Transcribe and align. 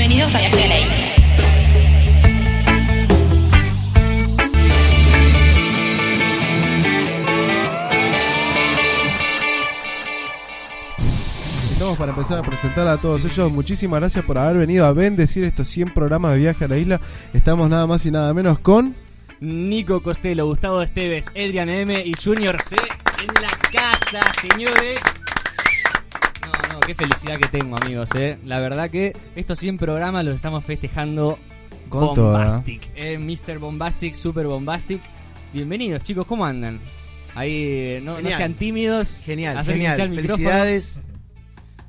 Bienvenidos 0.00 0.34
a 0.34 0.38
Viaje 0.38 0.64
a 0.64 0.68
la 0.68 0.80
Isla. 0.80 0.94
Estamos 11.70 11.98
para 11.98 12.12
empezar 12.12 12.38
a 12.38 12.42
presentar 12.42 12.88
a 12.88 12.96
todos 12.96 13.26
ellos. 13.26 13.52
Muchísimas 13.52 14.00
gracias 14.00 14.24
por 14.24 14.38
haber 14.38 14.56
venido 14.56 14.86
a 14.86 14.94
bendecir 14.94 15.44
estos 15.44 15.68
100 15.68 15.92
programas 15.92 16.32
de 16.32 16.38
viaje 16.38 16.64
a 16.64 16.68
la 16.68 16.78
isla. 16.78 16.98
Estamos 17.34 17.68
nada 17.68 17.86
más 17.86 18.06
y 18.06 18.10
nada 18.10 18.32
menos 18.32 18.58
con. 18.60 18.94
Nico 19.40 20.02
Costello, 20.02 20.46
Gustavo 20.46 20.80
Esteves, 20.80 21.28
Adrian 21.36 21.68
M 21.68 22.02
y 22.06 22.14
Junior 22.14 22.58
C 22.62 22.76
en 22.76 23.42
la 23.42 23.50
casa, 23.70 24.22
señores. 24.40 24.98
No, 26.80 26.86
qué 26.86 26.94
felicidad 26.94 27.36
que 27.36 27.48
tengo, 27.48 27.76
amigos, 27.76 28.08
eh. 28.14 28.38
La 28.44 28.58
verdad 28.58 28.88
que 28.88 29.14
estos 29.36 29.58
100 29.58 29.76
programas 29.76 30.24
los 30.24 30.34
estamos 30.34 30.64
festejando 30.64 31.38
Con. 31.90 32.14
Bombastic, 32.14 32.88
eh, 32.94 33.18
Mr. 33.18 33.58
Bombastic, 33.58 34.14
Super 34.14 34.46
Bombastic. 34.46 35.02
Bienvenidos, 35.52 36.02
chicos, 36.04 36.26
¿cómo 36.26 36.46
andan? 36.46 36.80
Ahí, 37.34 37.52
eh, 37.52 38.00
no, 38.02 38.16
sean 38.30 38.54
tímidos. 38.54 39.20
Genial, 39.22 39.62
genial. 39.62 40.14
Felicidades. 40.14 41.02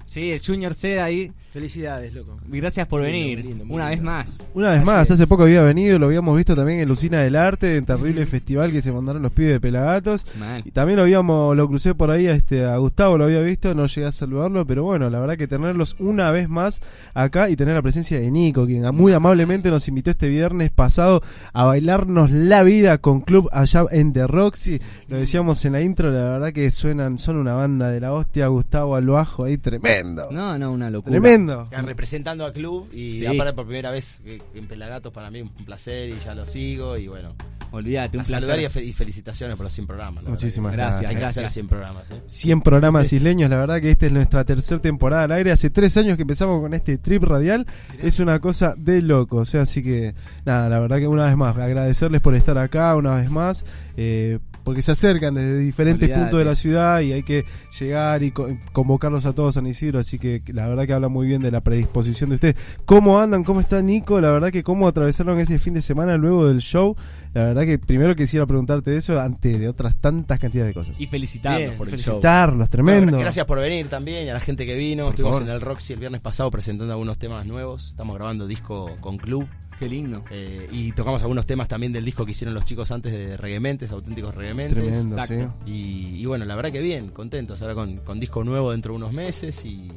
Sí, 0.06 0.36
Junior 0.46 0.74
C 0.74 1.00
ahí. 1.00 1.32
Felicidades, 1.52 2.14
loco. 2.14 2.40
Gracias 2.48 2.88
por 2.88 3.02
Lindo, 3.02 3.18
venir. 3.18 3.44
lindo, 3.46 3.66
Una 3.68 3.90
vez 3.90 4.02
más. 4.02 4.42
Una 4.54 4.70
vez 4.72 4.78
Así 4.80 4.86
más, 4.86 5.08
es. 5.08 5.12
hace 5.12 5.28
poco 5.28 5.44
había 5.44 5.62
venido, 5.64 6.00
lo 6.00 6.06
habíamos 6.06 6.38
visto 6.38 6.56
también 6.56 6.80
en 6.80 6.88
Lucina 6.88 7.20
del 7.20 7.36
Arte, 7.36 7.76
en 7.76 7.86
terrible 7.86 8.26
festival 8.26 8.72
que 8.72 8.82
se 8.82 8.90
mandaron 8.94 9.22
los 9.22 9.34
pibes 9.34 9.52
de 9.52 9.60
Pelagatos. 9.60 10.26
Mal. 10.40 10.62
Y 10.64 10.72
también 10.72 10.96
lo 10.96 11.04
habíamos, 11.04 11.58
lo 11.58 11.68
crucé 11.68 11.94
por 11.94 12.10
ahí 12.10 12.28
a, 12.28 12.36
este, 12.36 12.64
a 12.64 12.78
Gustavo, 12.78 13.18
lo 13.18 13.26
había 13.26 13.42
visto, 13.42 13.76
no 13.76 13.86
llegué 13.86 14.08
a 14.08 14.14
saludarlo, 14.14 14.66
pero 14.66 14.84
bueno, 14.86 15.10
la 15.10 15.20
verdad 15.20 15.36
que 15.36 15.46
tenerlos 15.46 15.98
una 16.00 16.32
vez 16.32 16.48
más 16.48 16.82
acá 17.14 17.50
y 17.50 17.58
tener 17.58 17.76
la 17.76 17.82
presencia 17.82 18.18
de 18.18 18.32
Nico, 18.32 18.66
quien 18.66 18.84
muy 18.96 19.12
amablemente 19.12 19.70
nos 19.70 19.86
invitó 19.90 20.12
este 20.12 20.30
viernes 20.30 20.72
pasado 20.72 21.22
a 21.52 21.66
bailarnos 21.66 22.32
la 22.32 22.64
vida 22.64 22.98
con 23.00 23.20
Club 23.20 23.50
allá 23.52 23.84
en 23.92 24.14
The 24.14 24.26
Roxy. 24.26 24.80
Lo 25.10 25.18
decíamos 25.18 25.66
en 25.66 25.74
la 25.74 25.82
intro, 25.82 26.12
la 26.12 26.24
verdad 26.24 26.54
que 26.54 26.72
suenan, 26.72 27.20
son 27.20 27.36
una 27.36 27.52
banda 27.56 27.90
de 27.90 28.00
la 28.00 28.14
hostia, 28.14 28.48
Gustavo 28.48 28.96
al 28.96 29.06
bajo 29.08 29.44
ahí, 29.44 29.58
tremendo. 29.58 30.30
No, 30.32 30.58
no, 30.58 30.72
una 30.72 30.90
locura. 30.90 31.12
Tremendo. 31.20 31.41
Representando 31.48 32.46
a 32.46 32.54
club 32.54 32.90
y 32.94 33.20
Sí. 33.20 33.26
aparte 33.26 33.54
por 33.54 33.66
primera 33.66 33.92
vez 33.92 34.22
que- 34.24 34.42
en 34.54 34.68
Pelagatos 34.68 35.12
para 35.14 35.30
mí 35.32 35.42
un 35.42 35.50
placer 35.50 36.10
y 36.10 36.20
ya 36.20 36.36
lo 36.36 36.46
sigo 36.46 36.98
y 36.98 37.08
bueno. 37.08 37.36
Olvídate, 37.74 38.18
un 38.18 38.22
a 38.24 38.26
saludar 38.26 38.60
y, 38.60 38.68
felicitaciones 38.92 39.56
por 39.56 39.64
los 39.64 39.72
100 39.72 39.88
programas. 39.88 40.26
Muchísimas 40.26 40.74
Gracias, 40.74 41.10
Hay 41.10 41.16
que 41.16 41.22
gracias. 41.22 41.46
hacer 41.46 41.50
100 41.54 41.68
programas. 41.70 42.04
¿eh? 42.12 42.22
100 42.28 42.62
programas 42.62 43.14
isleños, 43.14 43.50
la 43.50 43.58
verdad 43.58 43.80
que 43.80 43.90
esta 43.92 44.08
es 44.08 44.12
nuestra 44.12 44.44
tercera 44.44 44.82
temporada 44.82 45.24
al 45.24 45.32
aire. 45.32 45.54
Hace 45.54 45.70
tres 45.70 45.96
años 45.96 46.18
que 46.18 46.24
empezamos 46.24 46.60
con 46.62 46.74
este 46.74 46.98
trip 46.98 47.24
radial. 47.24 47.66
Es 48.02 48.20
una 48.20 48.40
cosa 48.40 48.74
de 48.78 49.02
loco. 49.02 49.38
O 49.38 49.46
sea, 49.46 49.62
así 49.62 49.82
que 49.82 50.14
nada, 50.44 50.68
la 50.68 50.80
verdad 50.80 50.98
que 50.98 51.08
una 51.08 51.28
vez 51.28 51.38
más, 51.38 51.56
agradecerles 51.58 52.20
por 52.20 52.36
estar 52.36 52.58
acá 52.58 52.94
una 52.98 53.16
vez 53.16 53.30
más. 53.32 53.64
eh, 53.98 54.40
porque 54.64 54.82
se 54.82 54.92
acercan 54.92 55.34
desde 55.36 55.58
diferentes 55.60 56.10
puntos 56.10 56.40
de 56.40 56.46
la 56.46 56.56
ciudad 56.56 57.00
y 57.02 57.14
hay 57.14 57.24
que 57.24 57.46
llegar 57.80 58.24
y 58.24 58.32
co- 58.32 58.48
convocarlos 58.72 59.26
a 59.26 59.34
todos 59.34 59.56
a 59.58 59.60
San 59.62 59.68
Isidro. 59.68 60.00
Así 60.00 60.20
que 60.20 60.42
la 60.54 60.68
verdad 60.68 60.86
que 60.86 60.94
habla 60.94 61.08
muy 61.10 61.28
bien 61.28 61.42
de 61.42 61.52
la 61.52 61.62
predisposición 61.62 62.30
de 62.30 62.36
ustedes. 62.36 62.56
¿Cómo 62.86 63.20
andan? 63.20 63.44
¿Cómo 63.44 63.62
está 63.62 63.82
Nico? 63.82 64.20
La 64.22 64.30
verdad 64.32 64.52
que 64.52 64.64
cómo 64.64 64.88
atravesaron 64.88 65.40
este 65.40 65.60
fin 65.60 65.74
de 65.74 65.82
semana 65.82 66.18
luego 66.18 66.48
del 66.48 66.60
show. 66.60 66.96
La 67.34 67.46
verdad 67.46 67.64
que 67.64 67.80
primero 67.80 68.16
quisiera 68.16 68.46
preguntarte 68.46 68.96
eso 68.98 69.20
antes 69.20 69.58
de 69.60 69.70
otras 69.70 69.96
tantas 69.96 70.38
cantidades 70.40 70.74
de 70.76 70.80
cosas. 70.80 70.96
Y 71.00 71.08
felicitarlos 71.08 71.62
Bien, 71.62 71.78
por 71.78 71.88
el 71.88 71.94
show. 71.98 72.16
Felicitarlos, 72.16 72.70
tremendo. 72.70 73.12
No, 73.14 73.20
gracias 73.20 73.46
por 73.46 73.60
venir 73.60 73.88
también 73.88 74.26
y 74.26 74.30
a 74.30 74.34
la 74.34 74.40
gente 74.42 74.66
que 74.66 74.76
vino. 74.76 75.06
Por 75.06 75.12
Estuvimos 75.14 75.38
favor. 75.38 75.50
en 75.50 75.56
el 75.56 75.62
Roxy 75.62 75.94
el 75.94 76.00
viernes 76.00 76.20
pasado 76.22 76.52
presentando 76.52 76.92
algunos 76.94 77.18
temas 77.18 77.46
nuevos. 77.46 77.88
Estamos 77.88 78.16
grabando 78.16 78.48
disco 78.48 78.98
con 79.00 79.18
club. 79.18 79.48
Qué 79.82 79.90
lindo. 79.90 80.24
eh, 80.30 80.68
y 80.72 80.92
tocamos 80.92 81.22
algunos 81.24 81.46
temas 81.48 81.68
también 81.68 81.92
del 81.92 82.06
disco 82.06 82.24
que 82.26 82.32
hicieron 82.32 82.54
los 82.54 82.64
chicos 82.66 82.92
antes 82.92 83.12
de 83.12 83.36
Reguementes, 83.36 83.92
auténticos 83.92 84.36
Reguementes. 84.36 84.78
Tremendo, 84.78 85.16
Exacto. 85.22 85.54
sí. 85.66 85.72
Y, 85.72 86.22
y 86.22 86.26
bueno, 86.28 86.46
la 86.46 86.56
verdad 86.56 86.72
que 86.72 86.82
bien, 86.82 87.10
contentos 87.10 87.62
ahora 87.64 87.74
con, 87.74 87.98
con 87.98 88.20
disco 88.20 88.44
nuevo 88.44 88.72
dentro 88.72 88.94
de 88.94 88.98
unos 88.98 89.12
meses 89.12 89.66
y, 89.66 89.90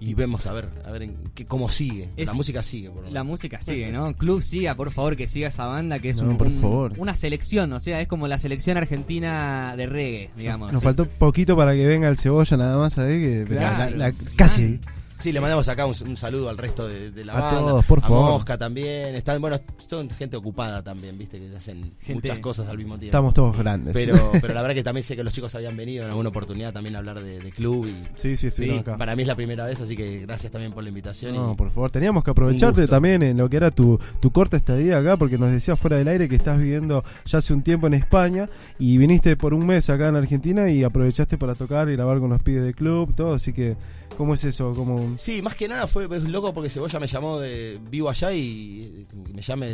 y 0.00 0.12
vemos 0.12 0.46
a 0.46 0.52
ver, 0.52 0.68
a 0.84 0.90
ver 0.90 1.04
en 1.04 1.16
qué, 1.34 1.46
cómo 1.46 1.70
sigue. 1.70 2.10
Es- 2.18 2.26
la 2.26 2.34
música 2.34 2.62
sigue, 2.62 2.90
por 2.90 3.04
lo 3.04 3.10
La 3.10 3.24
música 3.24 3.62
sigue, 3.62 3.90
¿no? 3.90 4.12
Club 4.14 4.42
siga, 4.42 4.74
por 4.74 4.90
favor, 4.90 5.16
que 5.16 5.26
siga 5.26 5.48
esa 5.48 5.64
banda, 5.66 5.98
que 6.00 6.10
es 6.10 6.20
No, 6.20 6.28
un- 6.28 6.36
por 6.36 6.48
un- 6.48 6.60
favor. 6.60 6.92
una 6.98 7.16
selección, 7.16 7.72
o 7.72 7.80
sea, 7.80 8.02
es 8.02 8.08
como 8.08 8.28
la 8.28 8.38
selección 8.38 8.76
argentina 8.76 9.74
de 9.76 9.86
reggae, 9.86 10.30
digamos. 10.36 10.70
Nos 10.72 10.82
Sí. 10.82 10.84
faltó 10.84 11.06
poquito 11.08 11.56
para 11.56 11.72
que 11.72 11.86
venga 11.86 12.08
el 12.10 12.18
cebolla 12.18 12.56
nada 12.58 12.76
más 12.76 12.98
ahí, 12.98 13.20
que 13.20 13.46
la- 13.54 13.90
la- 13.90 14.12
casi. 14.36 14.80
Sí, 15.18 15.32
le 15.32 15.40
mandamos 15.40 15.68
acá 15.68 15.86
un, 15.86 15.94
un 16.06 16.16
saludo 16.16 16.48
al 16.48 16.58
resto 16.58 16.86
de, 16.88 17.10
de 17.10 17.24
la 17.24 17.34
A 17.34 17.40
banda. 17.40 17.58
todos, 17.60 17.84
por 17.86 17.98
a 18.00 18.02
favor. 18.02 18.30
Mosca 18.32 18.58
también. 18.58 19.14
Están, 19.14 19.40
bueno, 19.40 19.56
son 19.78 20.10
gente 20.10 20.36
ocupada 20.36 20.82
también, 20.82 21.16
viste, 21.16 21.38
que 21.38 21.56
hacen 21.56 21.94
Gente- 22.00 22.14
muchas 22.14 22.38
cosas 22.40 22.68
al 22.68 22.76
mismo 22.76 22.94
tiempo. 22.98 23.06
Estamos 23.16 23.32
todos 23.34 23.56
grandes. 23.56 23.94
Pero, 23.94 24.16
pero 24.40 24.52
la 24.54 24.60
verdad 24.62 24.74
que 24.74 24.82
también 24.82 25.04
sé 25.04 25.16
que 25.16 25.24
los 25.24 25.32
chicos 25.32 25.54
habían 25.54 25.76
venido 25.76 26.04
en 26.04 26.10
alguna 26.10 26.28
oportunidad 26.30 26.72
también 26.72 26.96
a 26.96 26.98
hablar 26.98 27.22
de, 27.22 27.38
de 27.40 27.52
club 27.52 27.86
y 27.86 27.94
sí, 28.18 28.36
sí, 28.36 28.50
Sí, 28.50 28.70
acá. 28.70 28.96
para 28.98 29.14
mí 29.16 29.22
es 29.22 29.28
la 29.28 29.34
primera 29.36 29.64
vez, 29.66 29.80
así 29.80 29.96
que 29.96 30.20
gracias 30.20 30.50
también 30.52 30.72
por 30.72 30.82
la 30.82 30.88
invitación. 30.88 31.34
No, 31.34 31.52
y- 31.52 31.56
por 31.56 31.70
favor, 31.70 31.90
teníamos 31.90 32.22
que 32.24 32.30
aprovecharte 32.32 32.86
también 32.86 33.22
en 33.22 33.36
lo 33.36 33.48
que 33.48 33.56
era 33.56 33.70
tu, 33.70 33.98
tu 34.20 34.30
corta 34.30 34.56
estadía 34.56 34.98
acá, 34.98 35.16
porque 35.16 35.38
nos 35.38 35.50
decías 35.52 35.78
fuera 35.78 35.96
del 35.96 36.08
aire 36.08 36.28
que 36.28 36.36
estás 36.36 36.58
viviendo 36.58 37.02
ya 37.24 37.38
hace 37.38 37.54
un 37.54 37.62
tiempo 37.62 37.86
en 37.86 37.94
España 37.94 38.48
y 38.78 38.98
viniste 38.98 39.36
por 39.36 39.54
un 39.54 39.66
mes 39.66 39.88
acá 39.90 40.08
en 40.08 40.16
Argentina 40.16 40.68
y 40.70 40.82
aprovechaste 40.84 41.38
para 41.38 41.54
tocar 41.54 41.88
y 41.88 41.92
grabar 41.92 42.18
con 42.18 42.30
los 42.30 42.42
pibes 42.42 42.64
de 42.64 42.74
club, 42.74 43.14
todo, 43.14 43.34
así 43.34 43.52
que, 43.52 43.76
¿cómo 44.16 44.34
es 44.34 44.44
eso? 44.44 44.72
¿Cómo 44.74 45.03
Sí, 45.16 45.42
más 45.42 45.54
que 45.54 45.68
nada 45.68 45.86
fue 45.86 46.08
loco 46.20 46.52
porque 46.54 46.70
Cebolla 46.70 46.98
me 47.00 47.06
llamó 47.06 47.38
de 47.40 47.80
vivo 47.90 48.10
allá 48.10 48.32
y 48.32 49.06
me 49.32 49.42
llame 49.42 49.68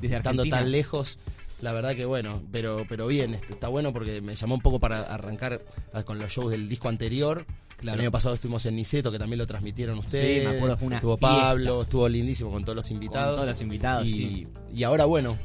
Desde 0.00 0.16
estando 0.16 0.42
Argentina. 0.42 0.58
tan 0.58 0.72
lejos. 0.72 1.18
La 1.62 1.72
verdad 1.72 1.94
que 1.94 2.06
bueno, 2.06 2.42
pero 2.50 2.86
pero 2.88 3.06
bien, 3.06 3.34
este, 3.34 3.52
está 3.52 3.68
bueno 3.68 3.92
porque 3.92 4.22
me 4.22 4.34
llamó 4.34 4.54
un 4.54 4.60
poco 4.62 4.80
para 4.80 5.00
arrancar 5.02 5.60
ah, 5.92 6.02
con 6.04 6.18
los 6.18 6.32
shows 6.32 6.50
del 6.50 6.68
disco 6.68 6.88
anterior. 6.88 7.44
Claro. 7.76 7.94
El 7.96 8.00
año 8.02 8.10
pasado 8.10 8.34
estuvimos 8.34 8.64
en 8.66 8.76
Niceto, 8.76 9.10
que 9.12 9.18
también 9.18 9.38
lo 9.38 9.46
transmitieron 9.46 9.98
ustedes. 9.98 10.46
me 10.48 10.56
acuerdo, 10.56 10.76
fue 10.78 10.86
una 10.86 10.96
Estuvo 10.96 11.16
fiesta. 11.16 11.36
Pablo, 11.38 11.82
estuvo 11.82 12.08
lindísimo 12.08 12.50
con 12.50 12.62
todos 12.64 12.76
los 12.76 12.86
Con 12.86 12.94
invitados. 12.94 13.36
todos 13.36 13.48
los 13.48 13.60
invitados, 13.62 14.06
y, 14.06 14.10
sí. 14.12 14.48
y 14.74 14.82
ahora 14.84 15.04
bueno, 15.06 15.38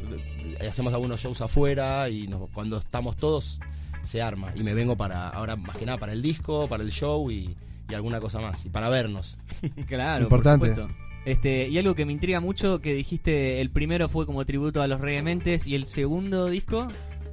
hacemos 0.68 0.94
algunos 0.94 1.22
shows 1.22 1.40
afuera 1.42 2.09
y 2.09 2.28
nos- 2.28 2.50
cuando 2.52 2.78
estamos 2.78 3.16
todos 3.16 3.59
se 4.05 4.21
arma. 4.21 4.53
Y 4.55 4.63
me 4.63 4.73
vengo 4.73 4.95
para, 4.95 5.29
ahora 5.29 5.55
más 5.55 5.77
que 5.77 5.85
nada 5.85 5.97
para 5.97 6.13
el 6.13 6.21
disco, 6.21 6.67
para 6.67 6.83
el 6.83 6.91
show 6.91 7.29
y, 7.31 7.55
y 7.89 7.93
alguna 7.93 8.19
cosa 8.19 8.39
más. 8.39 8.66
Y 8.66 8.69
para 8.69 8.89
vernos. 8.89 9.38
Claro, 9.88 10.23
Importante. 10.23 10.67
por 10.67 10.75
supuesto. 10.75 11.01
Este, 11.25 11.67
y 11.69 11.77
algo 11.79 11.95
que 11.95 12.05
me 12.05 12.13
intriga 12.13 12.39
mucho, 12.39 12.81
que 12.81 12.94
dijiste, 12.94 13.59
el 13.59 13.71
primero 13.71 14.07
fue 14.09 14.25
como 14.27 14.45
tributo 14.45 14.81
a 14.83 14.88
los 14.88 15.01
Reguementes 15.01 15.65
y 15.65 15.73
el 15.73 15.88
segundo 15.88 16.45
disco, 16.47 16.88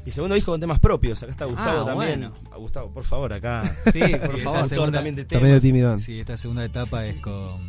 Y 0.06 0.11
segundo 0.12 0.34
disco 0.34 0.50
con 0.53 0.61
temas 0.61 0.78
propios. 0.81 1.22
Acá 1.22 1.31
está 1.32 1.44
Gustavo 1.44 1.82
Ah, 1.82 1.84
también. 1.84 2.21
bueno. 2.21 2.34
Ah, 2.50 2.56
Gustavo, 2.56 2.91
por 2.91 3.05
favor, 3.05 3.32
acá. 3.34 3.71
sí, 3.93 4.00
por 4.27 4.41
favor. 4.41 4.66
Segunda- 4.66 4.99
también 4.99 5.15
de 5.16 5.22
Está 5.22 5.37
medio 5.37 5.49
temas. 5.49 5.61
timidón. 5.62 6.00
Sí, 6.00 6.19
esta 6.21 6.37
segunda 6.38 6.65
etapa 6.65 7.06
es 7.06 7.16
con, 7.21 7.61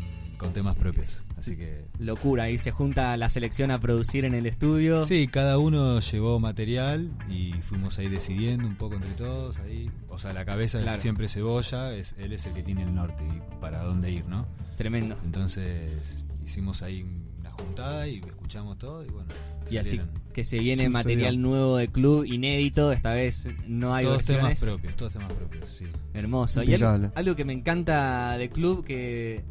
con 0.44 0.54
temas 0.54 0.76
propios. 0.76 1.24
Así 1.38 1.56
que. 1.56 1.86
Locura, 2.00 2.44
ahí 2.44 2.58
se 2.58 2.72
junta 2.72 3.16
la 3.18 3.30
selección 3.30 3.72
a 3.72 3.80
producir 3.80 4.26
en 4.26 4.34
el 4.34 4.46
estudio. 4.46 5.06
Sí, 5.06 5.28
cada 5.28 5.58
uno 5.58 6.00
llevó 6.00 6.40
material 6.40 7.10
y 7.30 7.54
fuimos 7.62 7.98
ahí 8.00 8.10
decidiendo 8.10 8.68
un 8.68 8.76
poco 8.76 8.96
entre 8.96 9.12
todos. 9.12 9.58
ahí 9.60 9.90
O 10.10 10.20
sea, 10.20 10.34
la 10.34 10.46
cabeza 10.46 10.80
Claro. 10.80 10.96
es 10.96 11.02
siempre 11.02 11.28
cebolla, 11.28 11.94
es, 11.96 12.16
él 12.18 12.34
es 12.34 12.46
el 12.46 12.54
que 12.54 12.64
tiene 12.64 12.84
el 12.84 12.94
norte 12.94 13.24
y 13.24 13.62
para 13.62 13.84
dónde 13.84 14.12
ir, 14.12 14.26
¿no? 14.28 14.46
Tremendo. 14.78 15.18
Entonces 15.24 16.24
hicimos 16.46 16.82
ahí 16.82 17.06
una 17.40 17.52
juntada 17.52 18.08
y 18.08 18.18
escuchamos 18.20 18.78
todo 18.78 19.04
y 19.06 19.10
bueno. 19.10 19.30
Y 19.70 19.78
así 19.78 20.00
que 20.34 20.44
se 20.44 20.58
viene 20.60 20.86
Sucedió. 20.86 20.92
material 20.92 21.42
nuevo 21.42 21.78
de 21.78 21.88
club, 21.88 22.26
inédito, 22.26 22.92
esta 22.92 23.14
vez 23.14 23.48
no 23.68 23.94
hay 23.94 24.04
todos 24.06 24.26
temas 24.26 24.44
versiones. 24.50 24.60
propios, 24.60 24.96
todos 24.98 25.14
temas 25.14 25.32
propios, 25.34 25.70
sí. 25.70 25.86
Hermoso. 26.14 26.64
Y 26.64 26.74
algo, 26.74 27.12
algo 27.16 27.36
que 27.36 27.46
me 27.46 27.54
encanta 27.54 28.38
de 28.38 28.50
club 28.50 28.84
que, 28.84 29.44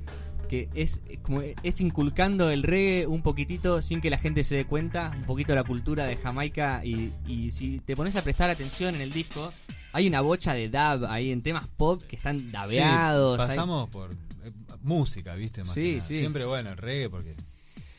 que 0.53 0.69
es 0.75 1.01
como 1.23 1.41
es 1.41 1.81
inculcando 1.81 2.51
el 2.51 2.63
reggae 2.63 3.07
un 3.07 3.23
poquitito 3.23 3.81
sin 3.81 4.03
que 4.03 4.11
la 4.11 4.19
gente 4.19 4.45
se 4.45 4.55
dé 4.55 4.67
cuenta, 4.67 5.11
un 5.17 5.25
poquito 5.25 5.55
la 5.55 5.65
cultura 5.65 6.05
de 6.05 6.17
Jamaica 6.17 6.85
y, 6.85 7.11
y 7.27 7.51
si 7.53 7.79
te 7.81 7.97
pones 7.97 8.17
a 8.17 8.23
prestar 8.23 8.51
atención 8.51 8.95
en 8.95 9.01
el 9.01 9.13
disco, 9.15 9.51
hay 9.95 10.07
una 10.07 10.21
bocha 10.21 10.53
de 10.53 10.69
dub 10.69 11.07
ahí 11.09 11.33
en 11.33 11.41
temas 11.41 11.67
pop 11.69 12.03
que 12.03 12.17
están 12.17 12.53
dabeados. 12.53 13.39
Sí, 13.39 13.43
hay- 13.43 13.49
pasamos 13.49 13.89
por 13.89 14.11
eh, 14.13 14.53
música, 14.83 15.35
¿viste? 15.37 15.65
Más 15.65 15.73
Sí, 15.73 16.01
sí. 16.03 16.19
Siempre, 16.19 16.45
bueno, 16.45 16.69
el 16.69 16.77
reggae 16.77 17.09
porque 17.09 17.35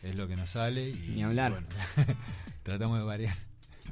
es 0.03 0.15
lo 0.15 0.27
que 0.27 0.35
nos 0.35 0.51
sale 0.51 0.89
y 0.89 1.13
Ni 1.15 1.23
hablar. 1.23 1.53
bueno, 1.53 1.67
tratamos 2.61 2.99
de 2.99 3.03
variar. 3.03 3.35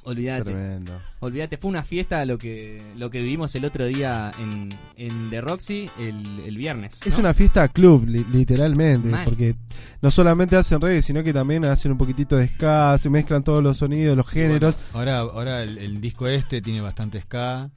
Olvídate. 0.04 0.44
Tremendo. 0.52 1.00
Olvídate, 1.20 1.58
fue 1.58 1.70
una 1.70 1.84
fiesta 1.84 2.26
lo 2.26 2.38
que 2.38 2.82
lo 2.98 3.10
que 3.10 3.22
vivimos 3.22 3.54
el 3.56 3.66
otro 3.66 3.86
día 3.86 4.32
en, 4.40 4.70
en 4.96 5.30
The 5.30 5.42
Roxy 5.42 5.90
el, 6.00 6.40
el 6.46 6.58
viernes. 6.58 7.00
Es 7.06 7.18
una 7.18 7.34
fiesta 7.34 7.68
club, 7.68 8.06
li- 8.08 8.26
literalmente, 8.32 9.08
Mal. 9.10 9.26
porque 9.26 9.56
no 10.02 10.10
solamente 10.10 10.56
hacen 10.56 10.82
reggae, 10.82 11.02
sino 11.02 11.24
que 11.24 11.34
también 11.34 11.66
hacen 11.66 11.92
un 11.92 11.98
poquitito 11.98 12.36
de 12.38 12.48
ska, 12.48 12.98
se 12.98 13.10
mezclan 13.10 13.44
todos 13.44 13.62
los 13.62 13.78
sonidos, 13.78 14.18
los 14.18 14.28
géneros. 14.28 14.78
Ahora, 14.94 15.20
ahora 15.20 15.62
el, 15.64 15.78
el 15.78 16.02
disco 16.02 16.28
este 16.28 16.62
tiene 16.62 16.82
bastante 16.82 17.22
ska, 17.22 17.70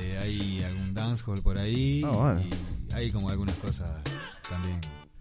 eh, 0.00 0.18
hay 0.22 0.62
algún 0.62 0.94
dancehall 0.94 1.42
por 1.42 1.58
ahí 1.58 2.02
Ah, 2.04 2.10
bueno. 2.10 2.42
y 2.42 2.94
hay 2.94 3.10
como 3.10 3.28
algunas 3.30 3.56
cosas 3.56 3.88
también 4.48 4.78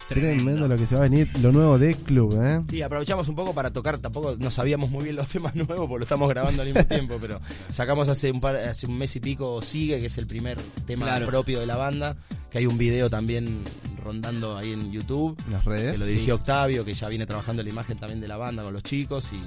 Tremendo 0.08 0.68
lo 0.68 0.78
que 0.78 0.86
se 0.86 0.94
va 0.96 1.02
a 1.02 1.04
venir, 1.10 1.28
lo 1.42 1.52
nuevo 1.52 1.80
de 1.80 1.96
Club, 1.96 2.38
¿eh? 2.42 2.62
Sí, 2.70 2.82
aprovechamos 2.84 3.28
un 3.28 3.36
poco 3.36 3.54
para 3.56 3.74
tocar, 3.74 3.98
tampoco 3.98 4.36
no 4.38 4.52
sabíamos 4.52 4.92
muy 4.92 5.04
bien 5.06 5.16
los 5.16 5.28
temas 5.30 5.56
nuevos 5.56 5.78
porque 5.88 5.98
lo 6.00 6.04
estamos 6.04 6.30
grabando 6.30 6.62
al 6.62 6.68
mismo 6.68 6.86
tiempo, 6.86 7.18
pero 7.20 7.42
sacamos 7.70 8.08
hace 8.08 8.32
un, 8.32 8.40
par, 8.40 8.56
hace 8.56 8.86
un 8.86 8.98
mes 8.98 9.16
y 9.16 9.20
pico 9.20 9.62
Sigue, 9.64 10.00
que 10.00 10.06
es 10.06 10.18
el 10.20 10.28
primer 10.28 10.58
tema 10.86 11.06
Claro. 11.08 11.26
propio 11.26 11.60
de 11.60 11.66
la 11.66 11.76
banda, 11.76 12.16
que 12.52 12.60
hay 12.60 12.68
un 12.68 12.78
video 12.78 13.10
también 13.10 13.64
rondando 14.04 14.56
ahí 14.58 14.74
en 14.74 14.92
YouTube, 14.92 15.36
Las 15.50 15.66
redes. 15.66 15.94
que 15.94 15.98
lo 15.98 16.06
dirigió 16.06 16.36
Octavio, 16.36 16.86
que 16.86 16.94
ya 16.94 17.08
viene 17.10 17.26
trabajando 17.26 17.64
la 17.64 17.70
imagen 17.70 17.98
también 17.98 18.22
de 18.22 18.28
la 18.28 18.38
banda 18.38 18.62
con 18.62 18.74
los 18.74 18.84
chicos, 18.84 19.32
y, 19.34 19.42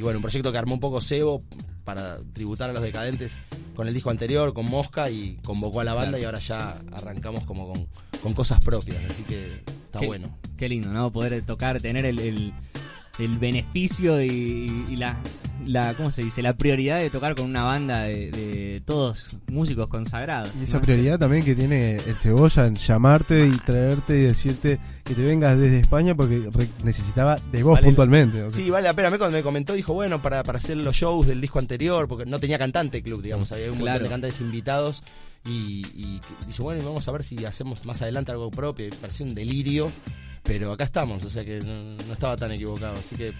y 0.00 0.02
bueno, 0.02 0.18
un 0.18 0.22
proyecto 0.22 0.50
que 0.50 0.58
armó 0.58 0.74
un 0.74 0.80
poco 0.80 1.00
Sebo 1.00 1.44
para 1.84 2.18
tributar 2.32 2.70
a 2.70 2.72
los 2.72 2.82
decadentes 2.82 3.42
con 3.76 3.86
el 3.86 3.94
disco 3.94 4.10
anterior, 4.10 4.52
con 4.54 4.66
Mosca, 4.66 5.08
y 5.08 5.36
convocó 5.44 5.80
a 5.80 5.84
la 5.84 5.94
banda 5.94 6.18
y 6.18 6.24
ahora 6.24 6.40
ya 6.40 6.80
arrancamos 6.92 7.44
como 7.44 7.72
con, 7.72 7.86
con 8.20 8.34
cosas 8.34 8.58
propias, 8.60 8.98
así 9.08 9.22
que 9.22 9.62
está 9.90 9.98
Qué- 10.00 10.06
bueno. 10.06 10.38
Qué 10.56 10.68
lindo, 10.68 10.92
¿no? 10.92 11.10
Poder 11.10 11.42
tocar, 11.42 11.80
tener 11.80 12.04
el, 12.06 12.18
el- 12.20 12.52
el 13.20 13.38
beneficio 13.38 14.22
y, 14.22 14.84
y 14.88 14.96
la, 14.96 15.16
la, 15.66 15.94
¿cómo 15.94 16.10
se 16.10 16.22
dice? 16.24 16.42
La 16.42 16.54
prioridad 16.54 16.98
de 16.98 17.10
tocar 17.10 17.34
con 17.34 17.46
una 17.46 17.62
banda 17.64 18.02
de, 18.02 18.30
de 18.30 18.82
todos 18.84 19.36
músicos 19.48 19.88
consagrados. 19.88 20.50
Y 20.60 20.64
esa 20.64 20.78
¿no? 20.78 20.82
prioridad 20.82 21.18
también 21.18 21.44
que 21.44 21.54
tiene 21.54 21.96
el 21.96 22.16
Cebolla 22.16 22.66
en 22.66 22.74
llamarte 22.76 23.46
y 23.46 23.50
traerte 23.58 24.18
y 24.18 24.22
decirte 24.22 24.78
que 25.04 25.14
te 25.14 25.22
vengas 25.22 25.58
desde 25.58 25.80
España 25.80 26.14
porque 26.14 26.50
necesitaba 26.82 27.36
de 27.52 27.62
vos 27.62 27.74
Vale. 27.74 27.86
puntualmente. 27.86 28.42
¿ok? 28.44 28.50
Sí, 28.50 28.70
vale 28.70 28.88
la 28.88 28.94
pena. 28.94 29.08
A 29.08 29.10
mí 29.10 29.18
cuando 29.18 29.36
me 29.36 29.42
comentó, 29.42 29.74
dijo, 29.74 29.92
bueno, 29.94 30.22
para, 30.22 30.42
para 30.42 30.58
hacer 30.58 30.76
los 30.78 30.96
shows 30.96 31.26
del 31.26 31.40
disco 31.40 31.58
anterior, 31.58 32.08
porque 32.08 32.26
no 32.26 32.38
tenía 32.38 32.58
cantante 32.58 32.98
el 32.98 33.04
club, 33.04 33.22
digamos, 33.22 33.52
había 33.52 33.66
un 33.66 33.70
montón 33.72 33.86
Claro. 33.86 34.04
de 34.04 34.10
cantantes 34.10 34.40
invitados. 34.40 35.02
Y, 35.44 35.86
y 35.94 36.20
dice, 36.46 36.62
bueno, 36.62 36.82
vamos 36.84 37.08
a 37.08 37.12
ver 37.12 37.22
si 37.22 37.44
hacemos 37.46 37.84
más 37.86 38.02
adelante 38.02 38.30
algo 38.32 38.50
propio. 38.50 38.86
Y 38.86 38.90
parecía 38.90 39.24
un 39.26 39.34
delirio, 39.34 39.90
pero 40.42 40.72
acá 40.72 40.84
estamos, 40.84 41.24
o 41.24 41.30
sea 41.30 41.44
que 41.44 41.60
no, 41.60 41.94
no 42.06 42.12
estaba 42.12 42.36
tan 42.36 42.52
equivocado. 42.52 42.94
Así 42.94 43.16
que 43.16 43.32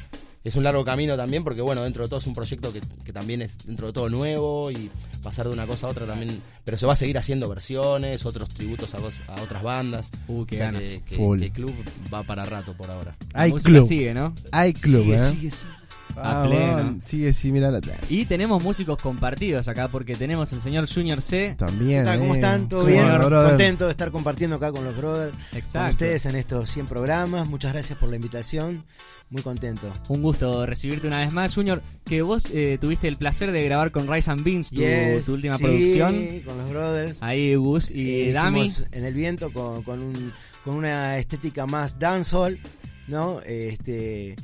es 0.43 0.57
un 0.57 0.63
largo 0.65 0.85
camino 0.85 1.17
también, 1.17 1.45
porque 1.45 1.61
bueno, 1.61 1.83
dentro 1.83 2.03
de 2.03 2.09
todo 2.09 2.19
es 2.19 2.27
un 2.27 2.35
proyecto 2.35 2.73
que, 2.73 2.81
que 3.05 3.13
también 3.13 3.43
es 3.43 3.67
dentro 3.67 3.89
de 3.89 3.93
todo 3.93 4.09
nuevo 4.09 4.71
y 4.71 4.91
pasar 5.23 5.47
de 5.47 5.53
una 5.53 5.67
cosa 5.67 5.87
a 5.87 5.91
otra 5.91 6.07
también. 6.07 6.41
Pero 6.65 6.79
se 6.79 6.87
va 6.87 6.95
a 6.95 6.97
seguir 6.97 7.19
haciendo 7.19 7.49
versiones, 7.49 8.25
otros 8.25 8.49
tributos 8.49 8.95
a, 8.95 8.99
otras 9.43 9.63
bandas. 9.63 10.11
Uh, 10.29 10.45
qué 10.47 10.55
o 10.55 10.59
sea 10.59 10.67
ganas. 10.73 10.83
que, 10.89 11.03
que- 11.03 11.17
Full. 11.17 11.39
que 11.41 11.47
el 11.47 11.53
club 11.53 11.75
va 12.13 12.23
para 12.23 12.45
rato 12.45 12.75
por 12.75 12.91
ahora. 12.91 13.15
Hay 13.35 13.53
club. 13.53 13.87
sigue, 13.87 14.15
¿no? 14.15 14.35
Hay 14.53 14.73
club, 14.73 15.03
sigue, 15.03 15.15
¿eh? 15.15 15.19
sigue, 15.19 15.51
sigue. 15.51 15.73
A 16.17 16.43
Ah, 16.43 16.47
pleno. 16.47 16.73
man, 16.73 17.01
sigue, 17.03 17.33
sí, 17.33 17.53
mira 17.53 17.69
atrás. 17.77 18.11
Y 18.11 18.25
tenemos 18.27 18.63
músicos 18.63 19.01
compartidos 19.01 19.69
acá 19.69 19.89
porque 19.89 20.15
tenemos 20.15 20.53
el 20.53 20.61
señor 20.61 20.89
Junior 20.93 21.21
C. 21.23 21.55
También. 21.59 22.01
¿Qué 22.03 22.05
tal? 22.07 22.19
¿Cómo 22.21 22.35
eh. 22.35 22.39
están? 22.39 22.69
¿Todo 22.69 22.81
¿Cómo 22.81 22.93
bien? 22.93 23.07
brother? 23.19 23.49
Contento 23.51 23.85
de 23.87 23.91
estar 23.93 24.11
compartiendo 24.11 24.57
acá 24.57 24.73
con 24.73 24.85
los 24.85 24.97
brothers, 24.97 25.33
con 25.51 25.59
Exacto. 25.59 25.91
ustedes 25.95 26.27
en 26.27 26.37
estos 26.37 26.71
100 26.71 26.87
programas. 26.87 27.49
Muchas 27.49 27.73
gracias 27.73 27.99
por 27.99 28.09
la 28.09 28.17
invitación. 28.17 28.85
Muy 29.31 29.43
contento. 29.43 29.93
Un 30.09 30.23
gusto 30.23 30.67
recibirte 30.67 31.07
una 31.07 31.21
vez 31.21 31.33
más, 31.33 31.55
Junior. 31.55 31.81
Que 32.05 32.21
vos 32.23 32.47
eh, 32.53 32.79
tuviste 32.81 33.07
el 33.07 33.17
placer 33.17 33.53
de 33.53 33.65
grabar 33.65 33.93
con 33.93 34.13
Rise 34.13 34.29
and 34.33 34.43
Beans, 34.43 34.71
tu, 34.71 34.81
Yes, 34.81 35.25
tu 35.25 35.35
última 35.35 35.57
sí, 35.57 35.63
producción. 35.63 36.41
con 36.45 36.59
los 36.59 36.69
brothers. 36.71 37.23
Ahí 37.23 37.55
Gus 37.55 37.93
y 37.93 38.23
Eh, 38.31 38.33
Dami. 38.33 38.69
en 38.91 39.05
el 39.05 39.15
viento 39.15 39.53
con, 39.53 39.85
con, 39.85 40.01
un- 40.01 40.33
con 40.65 40.75
una 40.75 41.17
estética 41.19 41.65
más 41.67 41.99
dancehall, 42.01 42.59
¿no? 43.07 43.41
Este, 43.43 44.35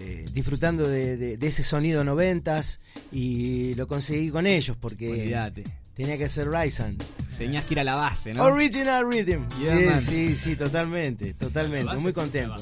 eh, 0.00 0.24
disfrutando 0.32 0.88
de, 0.88 1.16
de- 1.16 1.36
de 1.36 1.46
ese 1.46 1.62
sonido 1.62 2.04
noventas 2.04 2.80
y 3.10 3.74
lo 3.74 3.86
conseguí 3.86 4.30
con 4.30 4.46
ellos 4.46 4.76
porque 4.80 5.10
Olvídate. 5.10 5.64
tenía 5.94 6.16
que 6.18 6.28
ser 6.28 6.48
Ryzen. 6.50 6.96
Tenías 7.38 7.64
que 7.64 7.74
ir 7.74 7.80
a 7.80 7.84
la 7.84 7.94
base, 7.94 8.32
¿no? 8.34 8.44
Original 8.44 9.10
Rhythm. 9.10 9.48
Yeah, 9.60 9.98
sí, 10.00 10.28
sí, 10.28 10.36
sí, 10.36 10.56
totalmente, 10.56 11.34
totalmente. 11.34 11.94
Muy 11.96 12.12
contento. 12.12 12.56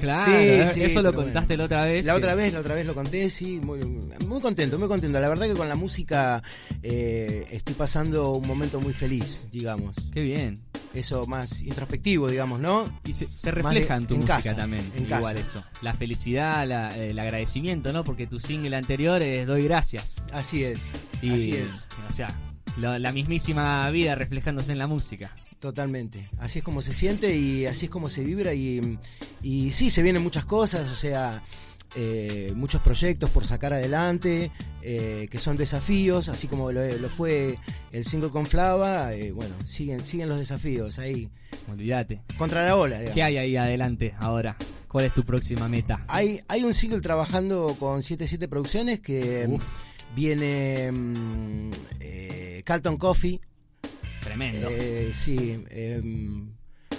Claro, 0.00 0.24
Sí, 0.26 0.30
eh, 0.36 0.70
sí, 0.74 0.82
eso 0.82 1.00
lo 1.00 1.10
contaste 1.10 1.56
bueno. 1.56 1.62
la 1.62 1.64
otra 1.64 1.84
vez. 1.86 2.04
La 2.04 2.12
que- 2.12 2.18
otra 2.18 2.34
vez, 2.34 2.52
la 2.52 2.60
otra 2.60 2.74
vez 2.74 2.84
lo 2.86 2.94
conté, 2.94 3.30
sí, 3.30 3.58
muy, 3.62 3.80
muy 3.80 4.40
contento, 4.42 4.78
muy 4.78 4.88
contento. 4.88 5.18
La 5.18 5.28
verdad 5.30 5.46
que 5.46 5.54
con 5.54 5.70
la 5.70 5.74
música 5.74 6.42
eh, 6.82 7.46
estoy 7.50 7.74
pasando 7.74 8.32
un 8.32 8.46
momento 8.46 8.78
muy 8.78 8.92
feliz, 8.92 9.48
digamos. 9.50 9.96
Qué 10.12 10.20
bien. 10.20 10.60
Eso 10.96 11.26
más 11.26 11.62
introspectivo, 11.62 12.28
digamos, 12.30 12.58
¿no? 12.60 12.88
Y 13.06 13.12
se, 13.12 13.28
se 13.34 13.50
refleja 13.50 13.94
de- 13.94 14.00
en 14.00 14.06
tu 14.06 14.14
en 14.14 14.20
música 14.20 14.36
casa, 14.38 14.56
también. 14.56 14.90
en 14.96 15.04
igual 15.04 15.22
casa. 15.34 15.38
eso. 15.38 15.64
La 15.82 15.94
felicidad, 15.94 16.66
la- 16.66 16.96
el 16.96 17.18
agradecimiento, 17.18 17.92
¿no? 17.92 18.02
Porque 18.02 18.26
tu 18.26 18.40
single 18.40 18.74
anterior 18.76 19.22
es 19.22 19.46
Doy 19.46 19.64
Gracias. 19.64 20.16
Así 20.32 20.64
es, 20.64 20.92
Y, 21.22 21.30
así 21.32 21.52
es, 21.52 21.88
O 22.08 22.12
sea, 22.12 22.28
lo- 22.78 22.98
la 22.98 23.12
mismísima 23.12 23.88
vida 23.90 24.14
reflejándose 24.14 24.72
en 24.72 24.78
la 24.78 24.86
música. 24.86 25.32
totalmente. 25.60 26.24
Así 26.38 26.58
es 26.60 26.64
como 26.64 26.80
se 26.82 26.92
siente 26.92 27.34
y 27.36 27.66
así 27.66 27.86
es 27.86 27.90
como 27.90 28.08
se 28.08 28.22
vibra 28.22 28.54
y, 28.54 28.98
y 29.42 29.70
sí, 29.72 29.90
se 29.90 30.02
vienen 30.02 30.22
muchas 30.22 30.44
cosas, 30.44 30.90
o 30.92 30.96
sea, 30.96 31.42
eh, 31.96 32.52
muchos 32.54 32.82
proyectos 32.82 33.30
por 33.30 33.46
sacar 33.46 33.72
adelante, 33.72 34.50
eh, 34.82 35.28
que 35.30 35.38
son 35.38 35.56
desafíos, 35.56 36.28
así 36.28 36.46
como 36.46 36.70
lo, 36.72 36.84
lo 36.98 37.08
fue 37.08 37.58
el 37.92 38.04
single 38.04 38.30
con 38.30 38.44
Flava, 38.46 39.14
eh, 39.14 39.32
bueno, 39.32 39.54
siguen, 39.64 40.04
siguen 40.04 40.28
los 40.28 40.38
desafíos 40.38 40.98
ahí, 40.98 41.30
Olvídate. 41.70 42.20
contra 42.36 42.66
la 42.66 42.76
ola. 42.76 42.96
digamos. 42.98 43.14
¿Qué 43.14 43.22
hay 43.22 43.36
ahí 43.38 43.56
adelante 43.56 44.14
ahora? 44.18 44.56
¿Cuál 44.88 45.06
es 45.06 45.14
tu 45.14 45.24
próxima 45.24 45.68
meta? 45.68 46.04
Hay, 46.08 46.40
hay 46.48 46.64
un 46.64 46.74
single 46.74 47.00
trabajando 47.00 47.74
con 47.78 48.02
77 48.02 48.46
Producciones 48.48 49.00
que 49.00 49.46
Uf. 49.48 49.62
viene 50.14 50.92
mm, 50.92 51.70
Carlton 52.64 52.96
Coffee, 52.96 53.40
Tremendo. 54.20 54.68
sí, 55.12 55.64
em, 55.70 56.50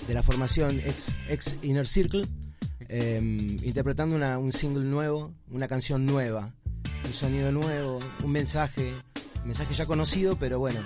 de 0.08 0.14
la 0.14 0.24
formación 0.24 0.80
ex, 0.80 1.18
ex 1.30 1.58
Inner 1.62 1.86
Circle, 1.86 2.24
em, 2.90 3.38
interpretando 3.64 4.16
una- 4.16 4.38
un 4.38 4.52
single 4.52 4.84
nuevo, 4.86 5.34
una 5.52 5.68
canción 5.68 6.06
nueva, 6.06 6.54
un 7.06 7.14
sonido 7.14 7.52
nuevo, 7.52 8.00
un 8.24 8.32
mensaje, 8.32 8.94
un 9.42 9.48
mensaje 9.48 9.74
ya 9.74 9.86
conocido, 9.86 10.36
pero 10.38 10.60
bueno. 10.60 10.80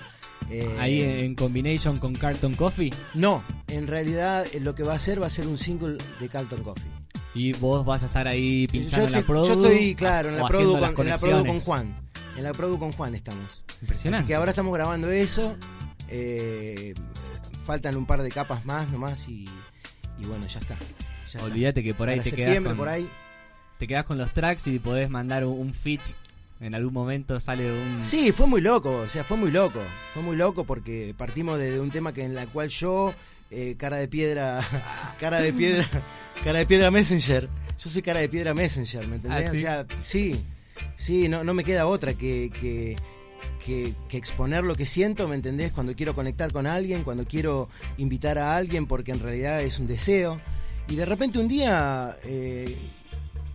eh, 0.50 0.68
ahí 0.80 1.01
en 1.01 1.36
combination 1.36 1.98
con 1.98 2.13
Carton 2.13 2.56
Coffee. 2.56 2.92
No, 3.13 3.42
en 3.68 3.88
realidad 3.88 4.45
eh, 4.53 4.59
lo 4.59 4.75
que 4.75 4.83
va 4.83 4.94
a 4.94 4.95
hacer 4.98 5.21
va 5.21 5.27
a 5.27 5.30
ser 5.30 5.48
un 5.48 5.57
single 5.57 5.98
de 6.19 6.27
Carlton 6.30 6.62
Coffee. 6.63 6.92
Y 7.33 7.53
vos 7.53 7.86
vas 7.86 8.03
a 8.03 8.07
estar 8.07 8.27
ahí 8.27 8.68
pinchando 8.68 9.06
yo, 9.07 9.13
en 9.15 9.21
la 9.21 9.25
produ. 9.25 9.48
yo 9.48 9.53
estoy, 9.53 9.95
claro, 9.95 10.27
en 10.30 10.36
la, 10.38 10.48
produ 10.48 10.74
con, 10.74 10.75
en 10.75 10.81
la 10.81 11.18
produ 11.18 11.31
con 11.31 11.42
conexiones. 11.45 11.63
Juan. 11.63 12.09
En 12.36 12.44
la 12.44 12.51
produ 12.51 12.77
con 12.80 12.92
Juan 12.92 13.15
estamos. 13.15 13.63
Impresionante. 13.81 14.24
Así 14.24 14.27
que 14.27 14.36
ahora 14.36 14.50
estamos 14.51 14.74
grabando 14.74 15.09
eso. 15.09 15.56
eh, 16.09 16.94
faltan 17.63 17.95
un 17.95 18.06
par 18.06 18.21
de 18.21 18.30
capas 18.30 18.65
más 18.65 18.89
nomás 18.92 19.30
y, 19.30 19.45
y 20.19 20.25
bueno, 20.25 20.45
ya 20.48 20.59
está. 20.59 20.75
Ya. 21.34 21.44
Olvídate 21.44 21.84
que 21.84 21.94
por 21.94 22.10
ahí 22.10 22.18
Para 22.18 22.30
te 22.30 22.36
quedas, 22.36 22.62
con, 22.62 22.78
por 22.78 22.90
ahí. 22.90 23.10
te 23.78 23.88
quedas 23.88 24.06
con 24.06 24.18
los 24.18 24.34
tracks 24.34 24.68
y 24.68 24.80
podés 24.80 25.10
mandar 25.10 25.46
un, 25.46 25.60
un. 25.60 25.74
En 26.60 26.76
algún 26.76 26.94
momento 26.94 27.40
sale 27.40 27.72
un. 27.72 28.00
Sí, 28.00 28.32
fue 28.32 28.46
muy 28.48 28.62
loco, 28.62 28.98
o 28.98 29.10
sea, 29.10 29.24
fue 29.24 29.38
muy 29.38 29.50
loco. 29.52 29.80
Fue 30.14 30.22
muy 30.22 30.36
loco 30.36 30.64
porque 30.64 31.16
partimos 31.18 31.58
de, 31.58 31.72
de 31.72 31.80
un 31.80 31.90
tema 31.90 32.14
que 32.14 32.24
en 32.24 32.36
la 32.36 32.46
cual 32.46 32.70
yo, 32.70 33.14
eh, 33.50 33.76
cara 33.80 33.98
de 33.98 34.08
piedra, 34.08 34.62
cara 35.20 35.42
de 35.42 35.52
piedra, 35.54 35.88
cara 36.44 36.60
de 36.60 36.66
piedra 36.68 36.92
Messenger. 36.92 37.50
Yo 37.80 37.90
soy 37.90 38.02
cara 38.04 38.20
de 38.20 38.30
piedra 38.30 38.54
Messenger, 38.54 39.08
¿me 39.08 39.16
entendés? 39.16 39.48
Ah, 39.48 39.52
¿sí? 39.52 39.58
O 39.58 39.60
sea, 39.62 39.86
sí, 40.00 40.44
sí, 40.96 41.30
no, 41.30 41.44
no 41.44 41.56
me 41.56 41.64
queda 41.64 41.88
otra 41.88 42.14
que, 42.14 42.52
que, 42.62 42.96
que- 43.66 43.94
que 44.08 44.18
exponer 44.18 44.64
lo 44.64 44.76
que 44.76 44.86
siento, 44.86 45.28
¿me 45.28 45.34
entendés? 45.36 45.72
Cuando 45.72 45.96
quiero 45.96 46.14
conectar 46.14 46.52
con 46.52 46.68
alguien, 46.68 47.04
cuando 47.04 47.26
quiero 47.26 47.70
invitar 47.98 48.38
a 48.38 48.56
alguien, 48.56 48.86
porque 48.86 49.12
en 49.14 49.20
realidad 49.20 49.62
es 49.64 49.80
un 49.80 49.88
deseo. 49.88 50.40
Y 50.88 50.96
de 50.96 51.06
repente 51.06 51.40
un 51.40 51.48
día 51.48 52.16
eh, 52.26 52.78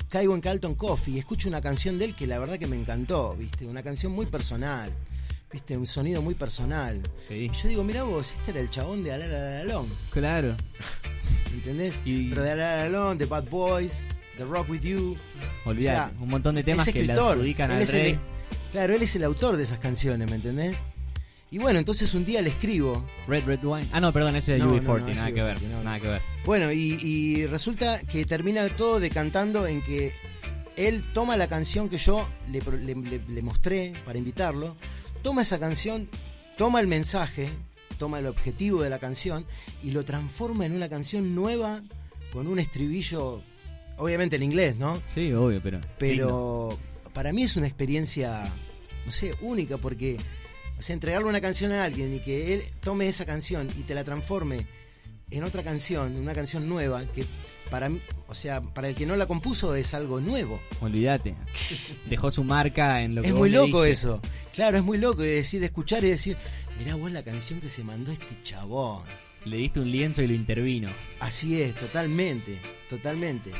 caigo 0.08 0.34
en 0.34 0.40
Carlton 0.40 0.74
Coffee 0.74 1.14
y 1.14 1.18
escucho 1.18 1.48
una 1.48 1.60
canción 1.60 1.98
de 1.98 2.06
él 2.06 2.14
que 2.14 2.26
la 2.26 2.38
verdad 2.38 2.58
que 2.58 2.66
me 2.66 2.76
encantó, 2.76 3.34
¿viste? 3.36 3.66
Una 3.66 3.82
canción 3.82 4.12
muy 4.12 4.24
personal, 4.26 4.90
¿viste? 5.52 5.76
Un 5.76 5.84
sonido 5.86 6.22
muy 6.22 6.34
personal. 6.34 7.02
Sí, 7.20 7.34
Y 7.34 7.48
yo 7.50 7.68
digo, 7.68 7.84
mira 7.84 8.04
vos, 8.04 8.32
este 8.38 8.52
era 8.52 8.60
el 8.60 8.70
chabón 8.70 9.04
de 9.04 9.12
Alalalalón, 9.12 9.86
claro. 10.10 10.56
¿entendés? 11.52 12.00
Y- 12.06 12.30
Pero 12.30 12.42
de 12.42 12.52
Alalalalón, 12.52 13.18
de 13.18 13.26
Bad 13.26 13.44
Boys, 13.50 14.06
de 14.38 14.44
Rock 14.44 14.70
With 14.70 14.80
You. 14.80 15.16
Olvídate. 15.66 15.96
O 15.96 16.08
sea, 16.08 16.12
un 16.22 16.28
montón 16.30 16.54
de 16.54 16.62
temas 16.62 16.86
que 16.88 17.02
le 17.02 17.12
adjudican 17.12 17.70
Él 17.70 17.76
al 17.76 17.82
el- 17.82 17.88
rey. 17.88 18.18
claro, 18.72 18.94
él 18.94 19.02
es 19.02 19.14
el 19.16 19.24
autor 19.24 19.58
de 19.58 19.64
esas 19.64 19.78
canciones, 19.78 20.28
¿me 20.30 20.36
entendés? 20.36 20.76
Y 21.50 21.58
bueno, 21.58 21.78
entonces 21.78 22.12
un 22.14 22.24
día 22.24 22.42
le 22.42 22.50
escribo. 22.50 23.04
Red 23.28 23.44
Red 23.44 23.60
Wine. 23.64 23.86
Ah, 23.92 24.00
no, 24.00 24.12
perdón, 24.12 24.34
ese 24.36 24.56
es 24.56 24.60
No, 24.62 24.74
UB40. 24.74 24.82
no, 24.82 24.98
no, 24.98 25.08
ese 25.08 25.14
nada 25.20 25.32
que 25.32 25.42
ver. 25.42 25.58
UB40, 25.58 25.68
no, 25.68 25.82
Nada 25.84 26.00
que 26.00 26.08
ver. 26.08 26.22
Bueno, 26.44 26.72
y, 26.72 26.98
y 27.02 27.46
resulta 27.46 28.00
que 28.00 28.24
termina 28.24 28.68
todo 28.70 28.98
decantando 29.00 29.66
en 29.66 29.80
que 29.82 30.12
él 30.76 31.04
toma 31.14 31.36
la 31.36 31.48
canción 31.48 31.88
que 31.88 31.98
yo 31.98 32.28
le, 32.50 32.60
le- 32.60 32.94
le- 32.94 33.22
le 33.28 33.42
mostré 33.42 33.92
para 34.04 34.18
invitarlo, 34.18 34.76
toma 35.22 35.42
esa 35.42 35.58
canción, 35.60 36.08
toma 36.58 36.80
el 36.80 36.86
mensaje, 36.88 37.48
toma 37.98 38.18
el 38.18 38.26
objetivo 38.26 38.82
de 38.82 38.90
la 38.90 38.98
canción 38.98 39.46
y 39.82 39.92
lo 39.92 40.04
transforma 40.04 40.66
en 40.66 40.72
una 40.74 40.88
canción 40.88 41.34
nueva 41.34 41.82
con 42.32 42.48
un 42.48 42.58
estribillo, 42.58 43.40
obviamente 43.96 44.36
en 44.36 44.42
inglés, 44.42 44.76
¿no? 44.76 45.00
Sí, 45.06 45.32
obvio, 45.32 45.60
pero. 45.62 45.78
lindo. 45.78 45.94
Pero 45.98 46.78
para 47.14 47.32
mí 47.32 47.44
es 47.44 47.56
una 47.56 47.66
experiencia, 47.68 48.52
no 49.06 49.12
sé, 49.12 49.34
única 49.40 49.78
porque, 49.78 50.18
sea, 50.82 50.94
entregarle 50.94 51.28
una 51.28 51.40
canción 51.40 51.72
a 51.72 51.84
alguien 51.84 52.14
y 52.14 52.20
que 52.20 52.54
él 52.54 52.62
tome 52.82 53.08
esa 53.08 53.24
canción 53.24 53.68
y 53.78 53.82
te 53.82 53.94
la 53.94 54.04
transforme 54.04 54.66
en 55.30 55.44
otra 55.44 55.62
canción, 55.62 56.16
una 56.16 56.34
canción 56.34 56.68
nueva 56.68 57.04
que 57.06 57.24
para 57.70 57.88
mí, 57.88 58.00
o 58.28 58.34
sea, 58.34 58.60
para 58.60 58.88
el 58.88 58.94
que 58.94 59.06
no 59.06 59.16
la 59.16 59.26
compuso 59.26 59.74
es 59.74 59.92
algo 59.94 60.20
nuevo. 60.20 60.60
Olvídate. 60.80 61.34
Dejó 62.08 62.30
su 62.30 62.44
marca 62.44 63.02
en 63.02 63.14
lo 63.14 63.22
que 63.22 63.28
Es 63.28 63.32
vos 63.32 63.40
muy 63.40 63.50
loco 63.50 63.84
eso. 63.84 64.20
Claro, 64.54 64.78
es 64.78 64.84
muy 64.84 64.98
loco 64.98 65.24
y 65.24 65.28
decir, 65.28 65.62
escuchar 65.64 66.04
y 66.04 66.10
decir, 66.10 66.36
mirá 66.78 66.94
vos 66.94 67.10
la 67.10 67.22
canción 67.22 67.60
que 67.60 67.68
se 67.68 67.82
mandó 67.82 68.12
este 68.12 68.40
chabón. 68.42 69.02
Le 69.44 69.56
diste 69.58 69.80
un 69.80 69.90
lienzo 69.90 70.22
y 70.22 70.26
lo 70.26 70.34
intervino. 70.34 70.90
Así 71.20 71.60
es, 71.60 71.74
totalmente, 71.74 72.58
totalmente. 72.88 73.52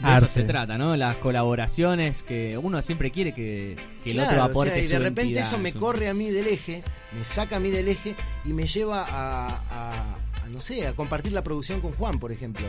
De 0.00 0.06
Arte. 0.06 0.26
eso 0.26 0.34
se 0.34 0.42
trata, 0.44 0.78
¿no? 0.78 0.94
Las 0.96 1.16
colaboraciones 1.16 2.22
que 2.22 2.56
uno 2.56 2.80
siempre 2.82 3.10
quiere 3.10 3.32
que, 3.34 3.76
que 4.04 4.10
el 4.10 4.20
otro 4.20 4.38
o 4.40 4.42
aporte 4.44 4.74
sea, 4.74 4.80
y 4.82 4.84
su 4.84 4.92
de 4.92 4.98
repente 5.00 5.22
entidad, 5.22 5.46
eso 5.46 5.58
me 5.58 5.72
su- 5.72 5.78
corre 5.80 6.08
a 6.08 6.14
mí 6.14 6.30
del 6.30 6.46
eje, 6.46 6.82
me 7.16 7.24
saca 7.24 7.56
a 7.56 7.60
mí 7.60 7.70
del 7.70 7.88
eje 7.88 8.14
y 8.44 8.50
me 8.52 8.66
lleva 8.66 9.02
a, 9.04 9.46
a- 9.48 10.16
a, 10.44 10.48
no 10.50 10.60
sé, 10.60 10.86
a 10.86 10.92
compartir 10.94 11.32
la 11.32 11.42
producción 11.42 11.80
con 11.80 11.92
Juan, 11.92 12.18
por 12.18 12.30
ejemplo. 12.32 12.66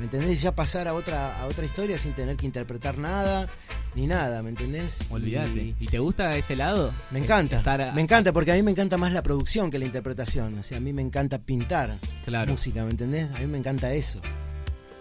¿Me 0.00 0.06
entendés? 0.06 0.42
Ya 0.42 0.52
pasar 0.52 0.88
a 0.88 0.94
otra, 0.94 1.40
a 1.40 1.46
otra 1.46 1.64
historia 1.64 1.96
sin 1.98 2.12
tener 2.14 2.36
que 2.36 2.44
interpretar 2.46 2.98
nada, 2.98 3.48
ni 3.94 4.08
nada, 4.08 4.42
¿me 4.42 4.50
entendés? 4.50 4.98
Olvídate. 5.08 5.50
Y 5.54 5.76
¿Y 5.78 5.86
te 5.86 6.00
gusta 6.00 6.36
ese 6.36 6.56
lado? 6.56 6.92
me 7.12 7.20
encanta, 7.20 7.58
Estar 7.58 7.80
a- 7.80 7.92
me 7.92 8.00
encanta, 8.00 8.32
porque 8.32 8.50
a 8.50 8.56
mí 8.56 8.62
me 8.64 8.72
encanta 8.72 8.96
más 8.96 9.12
la 9.12 9.22
producción 9.22 9.70
que 9.70 9.78
la 9.78 9.84
interpretación. 9.84 10.58
O 10.58 10.62
sea, 10.64 10.78
a 10.78 10.80
mí 10.80 10.92
me 10.92 11.02
encanta 11.02 11.38
pintar 11.38 12.00
Claro, 12.24 12.50
música, 12.50 12.82
¿me 12.82 12.90
entendés? 12.90 13.30
A 13.36 13.38
mí 13.38 13.46
me 13.46 13.58
encanta 13.58 13.92
eso. 13.94 14.20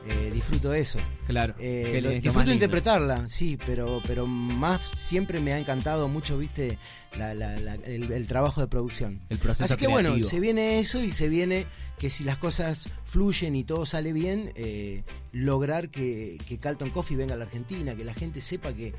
Eh, 0.08 0.32
disfruto 0.34 0.74
eso. 0.74 1.00
claro. 1.26 1.56
Eh, 1.60 2.00
lo- 2.04 2.10
disfruto 2.10 2.52
interpretarla, 2.52 3.28
sí, 3.28 3.58
pero, 3.66 4.02
pero 4.06 4.28
más 4.28 4.82
siempre 4.82 5.40
me 5.40 5.54
ha 5.54 5.58
encantado 5.58 6.08
mucho, 6.10 6.38
viste, 6.38 6.78
la- 7.18 7.34
la- 7.34 7.56
la- 7.58 7.76
el, 7.76 8.12
el 8.12 8.28
trabajo 8.28 8.60
de 8.60 8.68
producción. 8.68 9.22
El 9.30 9.38
proceso 9.38 9.74
Así 9.74 9.78
que 9.80 9.88
bueno, 9.88 10.20
se 10.20 10.40
viene 10.42 10.80
eso 10.80 11.02
y 11.02 11.12
se 11.14 11.30
viene 11.30 11.68
que 11.98 12.10
si 12.10 12.24
las 12.26 12.38
cosas 12.38 12.90
fluyen 13.06 13.56
y 13.56 13.64
todo 13.64 13.86
sale 13.86 14.12
bien, 14.12 14.52
eh, 14.56 15.04
lograr 15.32 15.90
que, 15.90 16.38
que 16.48 16.58
Carlton 16.58 16.90
Coffee 16.90 17.16
venga 17.16 17.36
a 17.36 17.38
la 17.38 17.46
Argentina, 17.46 17.96
que 17.96 18.04
la 18.04 18.14
gente 18.14 18.42
sepa 18.42 18.74
que 18.74 18.94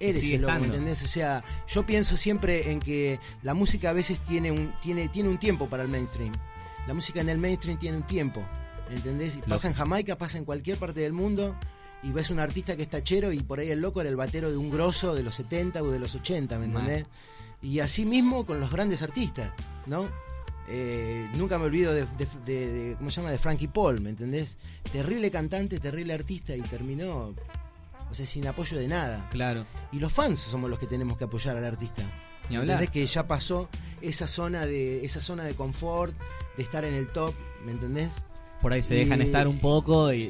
eres 0.00 0.22
el 0.30 0.40
loco, 0.42 0.52
¿me 0.52 0.58
estando. 0.58 0.74
¿entendés? 0.74 1.04
O 1.04 1.08
sea, 1.08 1.44
yo 1.68 1.86
pienso 1.86 2.16
siempre 2.16 2.70
en 2.72 2.80
que 2.80 3.18
la 3.42 3.54
música 3.54 3.90
a 3.90 3.92
veces 3.92 4.18
tiene 4.20 4.50
un, 4.50 4.72
tiene, 4.82 5.08
tiene 5.08 5.28
un 5.28 5.38
tiempo 5.38 5.68
para 5.68 5.84
el 5.84 5.88
mainstream. 5.88 6.34
La 6.86 6.94
música 6.94 7.20
en 7.20 7.28
el 7.28 7.38
mainstream 7.38 7.78
tiene 7.78 7.96
un 7.96 8.06
tiempo, 8.06 8.44
¿entendés? 8.90 9.36
Y 9.36 9.40
pasa 9.40 9.68
en 9.68 9.74
Jamaica, 9.74 10.16
pasa 10.18 10.38
en 10.38 10.44
cualquier 10.44 10.76
parte 10.78 11.00
del 11.00 11.12
mundo. 11.12 11.56
Y 12.02 12.12
ves 12.12 12.30
un 12.30 12.38
artista 12.38 12.76
que 12.76 12.82
está 12.82 13.02
chero 13.02 13.32
y 13.32 13.40
por 13.40 13.58
ahí 13.58 13.70
el 13.70 13.80
loco 13.80 14.00
era 14.00 14.10
el 14.10 14.16
batero 14.16 14.50
de 14.50 14.56
un 14.56 14.70
grosso 14.70 15.14
de 15.14 15.22
los 15.22 15.34
70 15.34 15.82
o 15.82 15.90
de 15.90 15.98
los 15.98 16.14
80, 16.14 16.58
¿me 16.58 16.66
entendés? 16.66 17.04
Y 17.62 17.80
así 17.80 18.04
mismo 18.04 18.44
con 18.46 18.60
los 18.60 18.70
grandes 18.70 19.02
artistas, 19.02 19.50
¿no? 19.86 20.06
Eh, 20.68 21.28
nunca 21.34 21.58
me 21.58 21.64
olvido 21.64 21.92
de, 21.94 22.04
de- 22.04 22.28
de- 22.44 22.70
de- 22.72 22.96
¿cómo 22.96 23.10
se 23.10 23.16
llama? 23.20 23.30
De 23.30 23.38
Frankie 23.38 23.68
Paul, 23.68 24.00
¿me 24.00 24.10
entendés? 24.10 24.58
Terrible 24.92 25.30
cantante, 25.30 25.78
terrible 25.80 26.12
artista 26.12 26.54
y 26.54 26.60
terminó, 26.62 27.34
o 28.10 28.14
sea, 28.14 28.26
sin 28.26 28.46
apoyo 28.46 28.76
de 28.78 28.88
nada. 28.88 29.28
Claro. 29.30 29.64
Y 29.90 29.98
los 29.98 30.12
fans 30.12 30.38
somos 30.38 30.68
los 30.68 30.78
que 30.78 30.86
tenemos 30.86 31.16
que 31.16 31.24
apoyar 31.24 31.56
al 31.56 31.64
artista. 31.64 32.02
Ni 32.48 32.56
¿Me 32.56 32.58
hablar. 32.62 32.82
entendés? 32.82 32.90
Que 32.90 33.06
ya 33.06 33.26
pasó 33.26 33.68
esa 34.00 34.28
zona 34.28 34.66
de 34.66 35.04
esa 35.04 35.20
zona 35.20 35.44
de 35.44 35.54
confort, 35.54 36.14
de 36.56 36.62
estar 36.62 36.84
en 36.84 36.94
el 36.94 37.08
top, 37.08 37.34
¿me 37.64 37.72
entendés? 37.72 38.26
Por 38.60 38.72
ahí 38.72 38.82
se 38.82 38.94
Y- 38.96 38.98
dejan 39.00 39.20
estar 39.22 39.46
un 39.46 39.58
poco 39.58 40.12
y, 40.12 40.22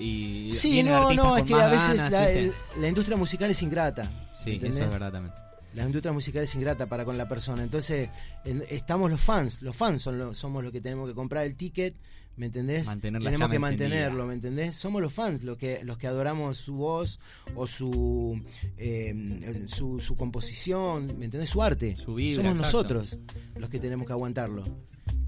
y 0.48 0.52
Sí, 0.52 0.82
no, 0.82 1.12
no, 1.14 1.36
es 1.36 1.44
que 1.44 1.54
a 1.54 1.68
veces 1.68 1.96
ganas, 1.96 2.12
la, 2.12 2.20
¿viste? 2.26 2.38
el- 2.40 2.52
la 2.80 2.88
industria 2.88 3.16
musical 3.16 3.50
es 3.50 3.62
ingrata. 3.62 4.30
Sí, 4.34 4.52
¿entendés? 4.52 4.78
eso 4.78 4.86
es 4.86 4.92
verdad 4.92 5.12
también. 5.12 5.34
La 5.74 5.84
industria 5.84 6.12
musical 6.12 6.42
es 6.44 6.54
ingrata 6.54 6.86
para 6.86 7.04
con 7.04 7.16
la 7.18 7.28
persona. 7.28 7.62
Entonces, 7.62 8.08
en- 8.44 8.64
estamos 8.70 9.10
los 9.10 9.20
fans. 9.20 9.62
Los 9.62 9.76
fans 9.76 10.02
son 10.02 10.34
somos 10.34 10.62
los 10.62 10.72
que 10.72 10.80
tenemos 10.80 11.08
que 11.08 11.14
comprar 11.14 11.44
el 11.44 11.54
ticket, 11.54 11.94
¿me 12.36 12.46
entendés? 12.46 12.86
Mantener 12.86 13.22
la 13.22 13.30
tenemos 13.30 13.50
que 13.50 13.56
encendida. 13.56 13.88
mantenerlo, 13.88 14.26
¿me 14.26 14.34
entendés? 14.34 14.74
Somos 14.74 15.00
los 15.02 15.12
fans 15.12 15.42
los 15.42 15.56
que, 15.58 15.84
los 15.84 15.96
que 15.98 16.06
adoramos 16.06 16.56
su 16.58 16.74
voz 16.74 17.20
o 17.54 17.66
su, 17.66 18.40
eh, 18.78 19.64
su, 19.68 20.00
su 20.00 20.16
composición, 20.16 21.06
¿me 21.18 21.26
entendés? 21.26 21.50
Su 21.50 21.62
arte. 21.62 21.94
Su 21.94 22.14
vibra, 22.14 22.36
somos 22.42 22.58
exacto. 22.58 22.78
nosotros 22.94 23.18
los 23.56 23.68
que 23.70 23.78
tenemos 23.78 24.06
que 24.06 24.12
aguantarlo. 24.14 24.62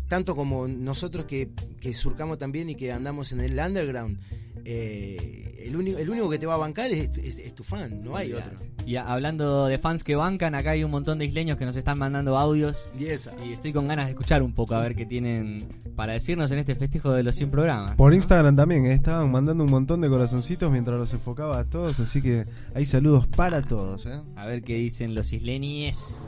Tanto 0.08 0.34
como 0.34 0.66
nosotros 0.66 1.26
que, 1.26 1.50
que 1.80 1.92
surcamos 1.94 2.38
también 2.38 2.70
y 2.70 2.74
que 2.74 2.90
andamos 2.92 3.32
en 3.32 3.40
el 3.42 3.58
underground, 3.58 4.18
eh, 4.64 5.64
el, 5.66 5.76
único, 5.76 5.98
el 5.98 6.08
único 6.10 6.28
que 6.30 6.38
te 6.38 6.46
va 6.46 6.54
a 6.54 6.58
bancar 6.58 6.90
es, 6.90 7.10
es- 7.18 7.38
es 7.38 7.54
tu 7.54 7.62
fan, 7.62 8.02
no 8.02 8.16
hay 8.16 8.32
otro. 8.32 8.52
Y 8.86 8.96
a- 8.96 9.06
hablando 9.12 9.66
de 9.66 9.78
fans 9.78 10.02
que 10.04 10.16
bancan, 10.16 10.54
acá 10.54 10.70
hay 10.70 10.82
un 10.84 10.90
montón 10.90 11.18
de 11.18 11.26
isleños 11.26 11.56
que 11.58 11.64
nos 11.66 11.76
están 11.76 11.98
mandando 11.98 12.38
audios. 12.38 12.88
Y 12.98 13.06
esa. 13.06 13.32
Y 13.44 13.52
estoy 13.52 13.72
con 13.72 13.86
ganas 13.86 14.06
de 14.06 14.12
escuchar 14.12 14.42
un 14.42 14.54
poco 14.54 14.74
a 14.74 14.80
ver 14.80 14.94
qué 14.96 15.04
tienen 15.06 15.66
para 15.94 16.14
decirnos 16.14 16.50
en 16.52 16.58
este 16.58 16.74
festejo 16.74 17.12
de 17.12 17.22
los 17.22 17.34
100 17.36 17.50
programas. 17.50 17.96
Por 17.96 18.14
Instagram 18.14 18.56
también, 18.56 18.86
eh, 18.86 18.94
estaban 18.94 19.30
mandando 19.30 19.64
un 19.64 19.70
montón 19.70 20.00
de 20.00 20.08
corazoncitos 20.08 20.72
mientras 20.72 20.98
los 20.98 21.12
enfocaba 21.12 21.58
a 21.58 21.64
todos, 21.64 22.00
así 22.00 22.22
que 22.22 22.46
hay 22.74 22.84
saludos 22.86 23.26
para 23.28 23.60
todos. 23.62 24.06
¿eh? 24.06 24.18
A 24.36 24.46
ver 24.46 24.62
qué 24.62 24.74
dicen 24.76 25.14
los 25.14 25.32
isleñes. 25.34 26.22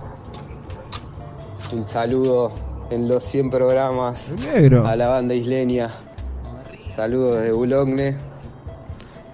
Un 1.73 1.85
saludo 1.85 2.53
en 2.91 3.09
los 3.09 3.25
100 3.25 3.51
programas 3.51 4.31
negro. 4.53 4.87
a 4.87 4.97
la 4.97 5.09
banda 5.09 5.35
isleña. 5.35 5.91
Saludos 6.87 7.39
desde 7.39 7.53
Boulogne. 7.53 8.17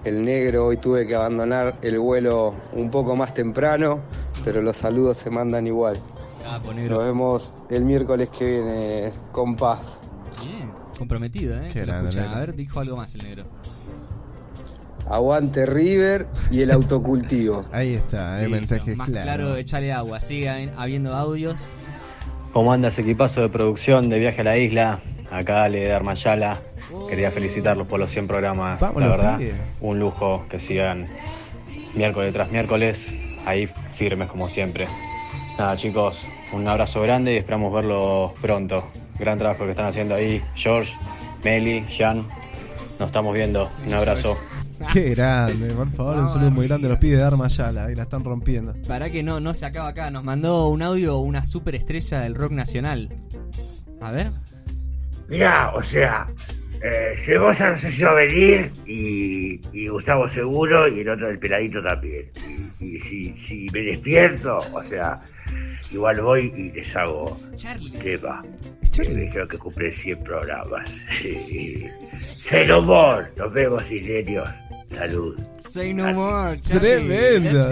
El 0.03 0.23
negro, 0.23 0.67
hoy 0.67 0.77
tuve 0.77 1.05
que 1.05 1.15
abandonar 1.15 1.75
el 1.81 1.99
vuelo 1.99 2.53
un 2.73 2.89
poco 2.89 3.15
más 3.15 3.33
temprano, 3.33 3.99
pero 4.45 4.61
los 4.61 4.77
saludos 4.77 5.17
se 5.17 5.29
mandan 5.29 5.67
igual. 5.67 5.97
Capo 6.43 6.71
Nos 6.73 7.03
vemos 7.03 7.53
el 7.69 7.83
miércoles 7.83 8.29
que 8.29 8.45
viene 8.61 9.11
con 9.33 9.55
paz. 9.57 10.01
Bien, 10.45 10.71
comprometido, 10.97 11.57
¿eh? 11.57 11.67
Qué 11.73 11.79
Se 11.79 11.79
lo 11.81 11.87
grande, 11.87 12.09
escucha. 12.11 12.21
negro. 12.25 12.37
A 12.37 12.39
ver, 12.39 12.55
dijo 12.55 12.79
algo 12.79 12.95
más 12.95 13.15
el 13.15 13.23
negro. 13.23 13.43
Aguante 15.09 15.65
River 15.65 16.27
y 16.51 16.61
el 16.61 16.71
autocultivo. 16.71 17.65
Ahí 17.71 17.93
está, 17.95 18.41
el 18.43 18.51
Listo, 18.51 18.75
mensaje 18.75 18.95
Más 18.95 19.09
claro. 19.09 19.23
claro, 19.25 19.55
echale 19.55 19.91
agua. 19.93 20.19
Sigue 20.19 20.49
habi- 20.49 20.71
habiendo 20.77 21.13
audios. 21.15 21.57
¿Cómo 22.57 22.73
anda 22.73 22.87
ese 22.87 23.01
equipazo 23.01 23.41
de 23.41 23.49
producción 23.49 24.09
de 24.09 24.17
Viaje 24.17 24.41
a 24.41 24.43
la 24.43 24.57
Isla? 24.57 24.99
Acá 25.29 25.65
Ale 25.65 25.81
de 25.81 25.93
Armayala. 25.93 26.57
Quería 27.07 27.29
felicitarlos 27.29 27.85
por 27.85 27.99
los 27.99 28.09
100 28.09 28.25
programas. 28.25 28.79
Vamos, 28.79 28.99
la 28.99 29.09
verdad, 29.09 29.39
un 29.79 29.99
lujo 29.99 30.43
que 30.49 30.57
sigan 30.57 31.05
miércoles 31.93 32.33
tras 32.33 32.49
miércoles, 32.49 33.13
ahí 33.45 33.69
firmes 33.93 34.27
como 34.27 34.49
siempre. 34.49 34.87
Nada, 35.59 35.77
chicos, 35.77 36.25
un 36.51 36.67
abrazo 36.67 36.99
grande 37.03 37.35
y 37.35 37.37
esperamos 37.37 37.71
verlos 37.71 38.31
pronto. 38.41 38.87
Gran 39.19 39.37
trabajo 39.37 39.65
que 39.65 39.69
están 39.69 39.85
haciendo 39.85 40.15
ahí, 40.15 40.41
George, 40.55 40.93
Meli, 41.43 41.85
Jan. 41.95 42.25
Nos 42.97 43.09
estamos 43.09 43.35
viendo. 43.35 43.69
Un 43.85 43.93
abrazo. 43.93 44.35
Qué 44.93 45.09
grande, 45.15 45.73
por 45.73 45.91
favor, 45.91 46.17
un 46.17 46.29
saludo 46.29 46.51
muy 46.51 46.67
grande 46.67 46.87
a 46.87 46.91
los 46.91 46.99
pibes 46.99 47.19
de 47.19 47.25
Armayala, 47.25 47.85
ahí 47.85 47.95
la 47.95 48.03
están 48.03 48.23
rompiendo. 48.23 48.73
Para 48.87 49.09
que 49.09 49.23
no, 49.23 49.39
no 49.39 49.53
se 49.53 49.65
acaba 49.65 49.89
acá. 49.89 50.09
Nos 50.11 50.23
mandó 50.23 50.67
un 50.69 50.81
audio 50.81 51.17
una 51.19 51.45
superestrella 51.45 52.21
del 52.21 52.35
rock 52.35 52.51
nacional. 52.51 53.09
A 54.01 54.11
ver. 54.11 54.31
Mirá, 55.27 55.73
o 55.75 55.81
sea, 55.83 56.27
eh, 56.81 57.13
Cebolla 57.17 57.71
no 57.71 57.77
sé 57.77 57.91
si 57.91 58.03
va 58.03 58.11
a 58.11 58.13
venir 58.13 58.71
y, 58.85 59.59
y 59.73 59.87
Gustavo 59.87 60.27
seguro 60.27 60.87
y 60.87 60.99
el 60.99 61.09
otro 61.09 61.27
del 61.27 61.39
peladito 61.39 61.81
también. 61.81 62.29
Y, 62.79 62.95
y 62.95 62.99
si, 62.99 63.33
si 63.37 63.67
me 63.73 63.81
despierto, 63.81 64.59
o 64.71 64.83
sea, 64.83 65.19
igual 65.91 66.21
voy 66.21 66.53
y 66.55 66.71
les 66.71 66.95
hago 66.95 67.39
Charlie. 67.55 67.91
tema. 67.91 68.43
Charlie. 68.97 69.21
Eh, 69.21 69.25
dijeron 69.25 69.47
que 69.47 69.57
cumple 69.57 69.91
100 69.91 70.23
programas. 70.23 70.89
Cero 72.41 72.79
humor, 72.79 73.31
nos 73.37 73.53
vemos 73.53 73.91
isleños. 73.91 74.49
Salud. 74.91 75.37
Say 75.59 75.93
no 75.93 76.13
more. 76.13 76.57
Fresh. 76.59 76.79
tremendo, 76.79 77.69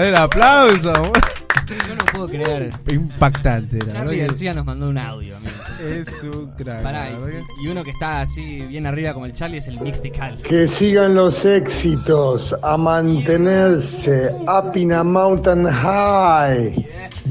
el 0.00 0.14
aplauso. 0.14 0.92
Yo 0.92 1.94
no 1.94 2.04
puedo 2.12 2.28
creer. 2.28 2.72
Impactante, 2.90 3.78
Charlie 3.78 4.18
García 4.18 4.54
nos 4.54 4.64
mandó 4.64 4.88
un 4.88 4.98
audio, 4.98 5.36
amigo. 5.36 5.52
Es 5.80 6.22
un 6.22 6.50
crack. 6.56 6.82
Pará, 6.82 7.08
y, 7.10 7.64
y 7.64 7.68
uno 7.68 7.82
que 7.82 7.90
está 7.90 8.20
así 8.20 8.66
bien 8.66 8.86
arriba 8.86 9.14
como 9.14 9.26
el 9.26 9.32
Charlie 9.32 9.58
es 9.58 9.68
el 9.68 9.80
Mixtical. 9.80 10.36
Que 10.38 10.68
sigan 10.68 11.14
los 11.14 11.44
éxitos, 11.44 12.54
a 12.62 12.76
mantenerse 12.76 14.30
up 14.46 14.76
in 14.76 14.92
a 14.92 15.02
mountain 15.02 15.64
high. 15.66 16.72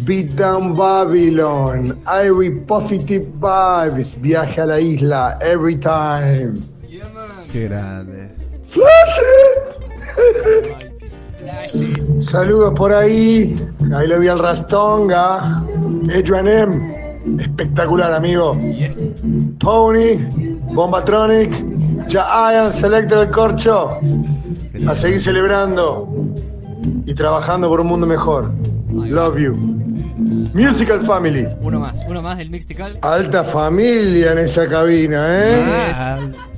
Beat 0.06 0.36
down 0.36 0.76
Babylon, 0.76 1.98
Irie 2.06 2.52
positive 2.66 3.28
vibes, 3.40 4.20
viaje 4.20 4.62
a 4.62 4.66
la 4.66 4.80
isla 4.80 5.38
every 5.42 5.76
time. 5.76 6.60
Qué 7.52 7.68
grande. 7.68 8.30
Saludos 12.22 12.74
por 12.76 12.94
ahí, 12.94 13.56
ahí 13.94 14.08
lo 14.08 14.20
vi 14.20 14.28
al 14.28 14.40
Rastonga, 14.40 15.58
Adrian 16.14 16.48
M, 16.48 16.99
espectacular 17.38 18.14
amigo. 18.14 18.56
Yes. 18.60 19.14
Tony, 19.58 20.16
Bombatronic, 20.74 21.52
Jaian, 22.10 22.74
Selector 22.74 23.20
del 23.20 23.32
Corcho. 23.32 24.00
A 24.88 24.96
seguir 24.96 25.20
celebrando 25.20 26.08
y 27.06 27.14
trabajando 27.14 27.68
por 27.68 27.82
un 27.82 27.88
mundo 27.88 28.08
mejor. 28.08 28.52
Love 28.92 29.38
you. 29.38 29.80
Musical 30.54 31.06
Family. 31.06 31.48
Uno 31.62 31.80
más, 31.80 32.02
uno 32.08 32.22
más 32.22 32.38
del 32.38 32.50
Mixtical. 32.50 32.98
Alta 33.02 33.44
familia 33.44 34.32
en 34.32 34.40
esa 34.40 34.68
cabina, 34.68 35.28
¿eh? 35.30 35.64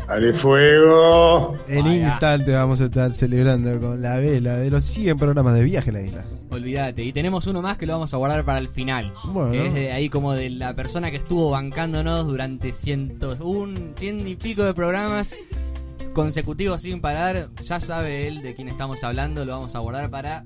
Dale 0.08 0.34
fuego. 0.34 1.56
en 1.68 1.86
Vaya. 1.86 2.06
instante 2.10 2.54
vamos 2.54 2.82
a 2.82 2.86
estar 2.86 3.14
celebrando 3.14 3.80
con 3.80 4.02
la 4.02 4.18
vela 4.18 4.56
de 4.58 4.70
los 4.70 4.84
100 4.84 5.18
programas 5.18 5.54
de 5.56 5.64
viaje 5.64 5.90
a 5.90 5.94
la 5.94 6.02
isla. 6.02 6.22
Olvídate. 6.50 7.04
Y 7.04 7.14
tenemos 7.14 7.48
uno 7.48 7.62
más 7.62 7.78
que 7.78 7.86
lo 7.86 7.94
vamos 7.94 8.14
a 8.14 8.18
guardar 8.18 8.44
para 8.44 8.60
el 8.60 8.68
final. 8.68 9.14
Bueno. 9.26 9.52
Que 9.52 9.68
es 9.68 9.74
de 9.74 9.92
ahí 9.92 10.10
como 10.10 10.34
de 10.34 10.50
la 10.50 10.74
persona 10.76 11.12
que 11.12 11.18
estuvo 11.18 11.50
bancándonos 11.52 12.28
durante 12.28 12.72
cientos, 12.74 13.40
un 13.40 13.94
cien 13.96 14.28
y 14.28 14.36
pico 14.36 14.64
de 14.64 14.74
programas 14.74 15.34
consecutivos 16.14 16.82
sin 16.82 17.00
parar. 17.00 17.48
Ya 17.64 17.80
sabe 17.80 18.28
él 18.28 18.42
de 18.42 18.54
quién 18.54 18.68
estamos 18.68 19.04
hablando. 19.04 19.46
Lo 19.46 19.54
vamos 19.54 19.76
a 19.76 19.80
guardar 19.80 20.10
para 20.10 20.44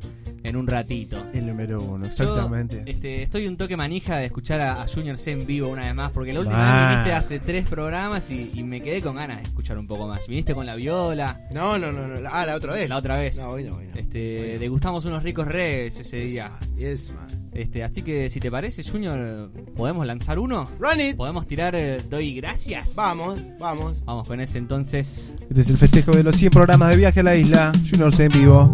en 0.48 0.56
un 0.56 0.68
ratito. 0.68 1.26
El 1.34 1.48
número 1.48 1.82
uno, 1.82 2.06
Yo, 2.06 2.10
exactamente. 2.10 2.84
este, 2.86 3.24
estoy 3.24 3.48
un 3.48 3.58
toque 3.58 3.76
manija 3.76 4.18
de 4.18 4.26
escuchar 4.26 4.62
a, 4.62 4.84
a 4.84 4.88
Junior 4.88 5.18
C 5.18 5.32
en 5.32 5.46
vivo 5.46 5.70
una 5.70 5.84
vez 5.84 5.96
más, 5.96 6.12
porque 6.12 6.34
la 6.34 6.40
última 6.42 6.56
Ah. 6.58 6.88
vez 6.88 6.98
viniste 6.98 7.14
hace 7.14 7.40
tres 7.40 7.68
programas 7.68 8.30
y, 8.32 8.52
y 8.54 8.64
me 8.64 8.82
quedé 8.82 9.02
con 9.02 9.16
ganas 9.16 9.38
de 9.38 9.44
escuchar 9.44 9.78
un 9.78 9.88
poco 9.88 10.08
más. 10.08 10.28
Viniste 10.28 10.54
con 10.54 10.66
la 10.66 10.76
viola, 10.76 11.42
No, 11.52 11.78
no, 11.80 11.92
no, 11.92 12.08
no. 12.08 12.16
la- 12.20 12.30
Ah, 12.32 12.46
la 12.46 12.56
otra 12.56 12.74
vez. 12.74 12.90
la 12.90 12.98
otra 12.98 13.18
vez. 13.18 13.38
No, 13.38 13.50
hoy 13.50 13.64
no, 13.64 13.76
hoy 13.78 13.86
no. 13.88 13.96
Este, 14.00 14.58
degustamos 14.60 15.06
unos 15.06 15.24
ricos 15.24 15.48
reggaes 15.48 16.00
ese 16.00 16.18
día. 16.18 16.52
Yes, 16.78 17.14
man. 17.14 17.46
Este, 17.54 17.84
así 17.86 18.02
que 18.02 18.30
si 18.30 18.42
te 18.42 18.52
parece, 18.52 18.84
Junior, 18.84 19.50
¿podemos 19.78 20.06
lanzar 20.06 20.38
uno? 20.40 20.68
Run 20.78 21.00
it. 21.00 21.16
¿Podemos 21.16 21.48
tirar 21.48 21.74
eh, 21.74 22.00
Doy 22.10 22.36
Gracias? 22.36 22.96
Vamos, 22.96 23.40
vamos. 23.60 24.04
Vamos 24.04 24.28
con 24.28 24.42
ese 24.42 24.58
entonces. 24.58 25.36
Este 25.50 25.62
es 25.62 25.70
el 25.70 25.78
festejo 25.78 26.12
de 26.12 26.24
los 26.24 26.36
100 26.36 26.52
programas 26.52 26.90
de 26.90 26.98
viaje 26.98 27.22
a 27.22 27.24
la 27.24 27.36
isla. 27.38 27.72
Junior 27.90 28.14
C 28.14 28.26
en 28.26 28.32
vivo. 28.34 28.70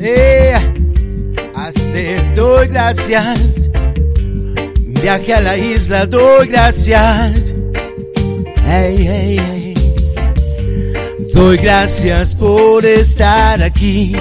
Eh, 0.00 0.54
hace 1.54 2.18
doy 2.34 2.68
gracias. 2.68 3.70
Viaje 5.02 5.34
a 5.34 5.40
la 5.40 5.56
isla, 5.56 6.06
doy 6.06 6.48
gracias. 6.48 7.54
Hey, 8.66 8.96
hey, 8.98 9.36
hey. 9.38 9.74
Doy 11.34 11.56
gracias 11.56 12.34
por 12.34 12.84
estar 12.84 13.62
aquí. 13.62 14.14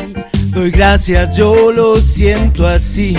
Doy 0.53 0.71
gracias, 0.71 1.35
yo 1.35 1.71
lo 1.71 1.97
siento 1.97 2.65
así. 2.65 3.17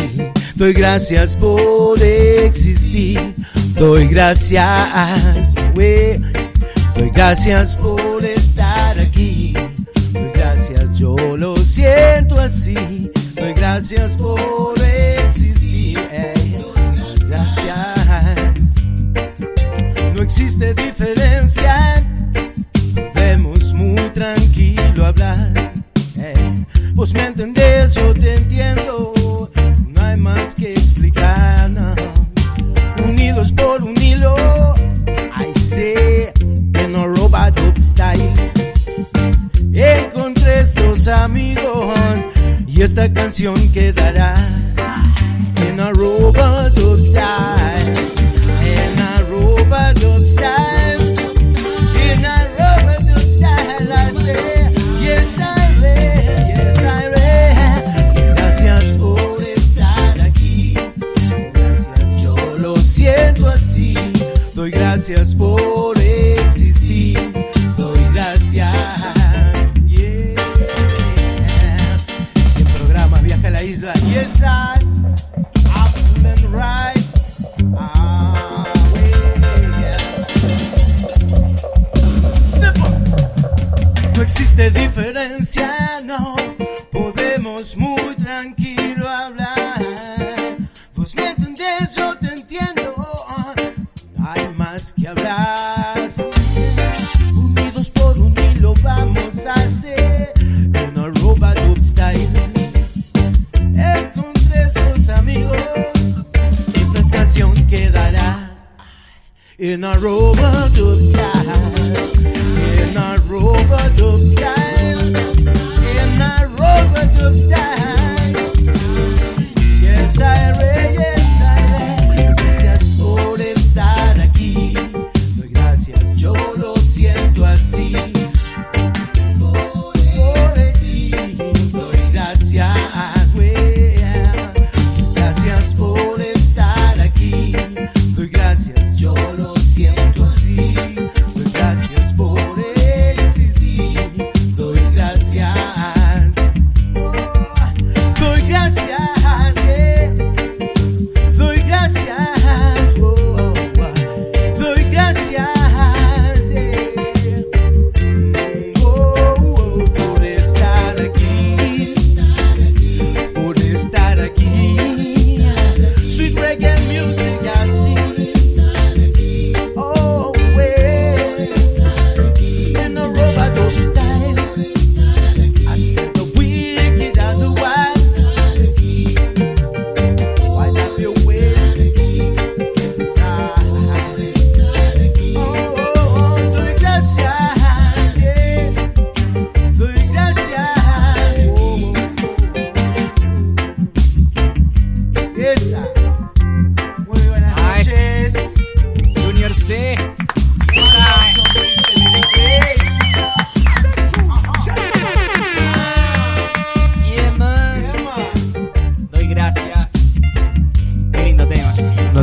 Doy 0.54 0.72
gracias 0.72 1.36
por 1.36 2.00
existir. 2.02 3.34
Doy 3.74 4.06
gracias, 4.06 5.54
güey. 5.74 6.18
Doy 6.96 7.10
gracias 7.10 7.76
por 7.76 7.97
gracias 13.78 14.16
por 14.16 14.74
existir. 15.22 16.00
Gracias. 17.28 18.56
No 20.12 20.20
existe 20.20 20.74
diferencia. 20.74 22.02
Podemos 23.14 23.72
muy 23.74 24.10
tranquilo 24.10 25.06
hablar. 25.06 25.72
Vos 26.94 27.14
me 27.14 27.26
entendés, 27.26 27.94
yo 27.94 28.07
y 42.78 42.82
esta 42.82 43.12
canción 43.12 43.56
quedará 43.72 44.36
en 45.66 45.80
a 45.80 45.90
robot 45.90 46.78
up 46.78 47.00
style. 47.00 47.94
En 48.62 49.00
a 49.00 49.20
robot 49.28 50.04
up 50.04 50.22
style. 50.22 51.16
En 52.08 52.24
a 52.24 52.46
robot 52.56 53.10
up 53.10 53.18
style. 53.18 53.92
I 53.92 54.12
say, 54.14 54.70
yes 55.00 55.40
I 55.40 55.56
will, 55.80 56.46
yes 56.54 56.78
I 56.78 57.08
will. 57.08 58.34
Gracias 58.36 58.96
por 58.96 59.42
estar 59.42 60.20
aquí. 60.20 60.74
Gracias, 61.54 62.22
yo 62.22 62.36
lo 62.58 62.76
siento 62.76 63.48
así. 63.48 63.94
Doy 64.54 64.70
gracias 64.70 65.34
por 65.34 65.77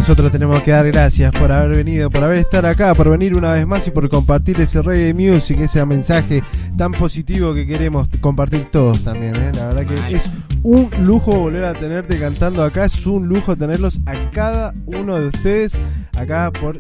nosotros 0.08 0.32
tenemos 0.32 0.62
que 0.62 0.70
dar 0.70 0.86
gracias 0.86 1.32
por 1.32 1.52
haber 1.52 1.78
venido, 1.78 2.12
por 2.12 2.24
haber 2.24 2.38
estar 2.38 2.64
acá, 2.64 2.94
por 2.94 3.10
venir 3.10 3.36
una 3.36 3.54
vez 3.54 3.66
más 3.66 3.88
y 3.88 3.90
por 3.90 4.08
compartir 4.08 4.62
ese 4.62 4.84
reggae 4.84 5.16
music, 5.16 5.60
ese 5.62 5.84
mensaje 5.84 6.44
tan 6.78 6.92
positivo 6.92 7.56
que 7.56 7.66
queremos 7.66 8.08
compartir 8.22 8.70
todos 8.70 9.04
también. 9.04 9.36
¿eh? 9.36 9.52
La 9.56 9.70
verdad 9.70 9.88
que 9.88 10.16
es 10.16 10.30
un 10.62 10.92
lujo 11.00 11.32
volver 11.32 11.64
a 11.64 11.74
tenerte 11.74 12.20
cantando 12.20 12.64
acá, 12.64 12.86
es 12.86 13.04
un 13.08 13.28
lujo 13.28 13.56
tenerlos 13.56 14.00
a 14.06 14.14
cada 14.30 14.76
uno 14.86 15.20
de 15.20 15.26
ustedes 15.30 15.76
acá 16.16 16.52
por 16.52 16.78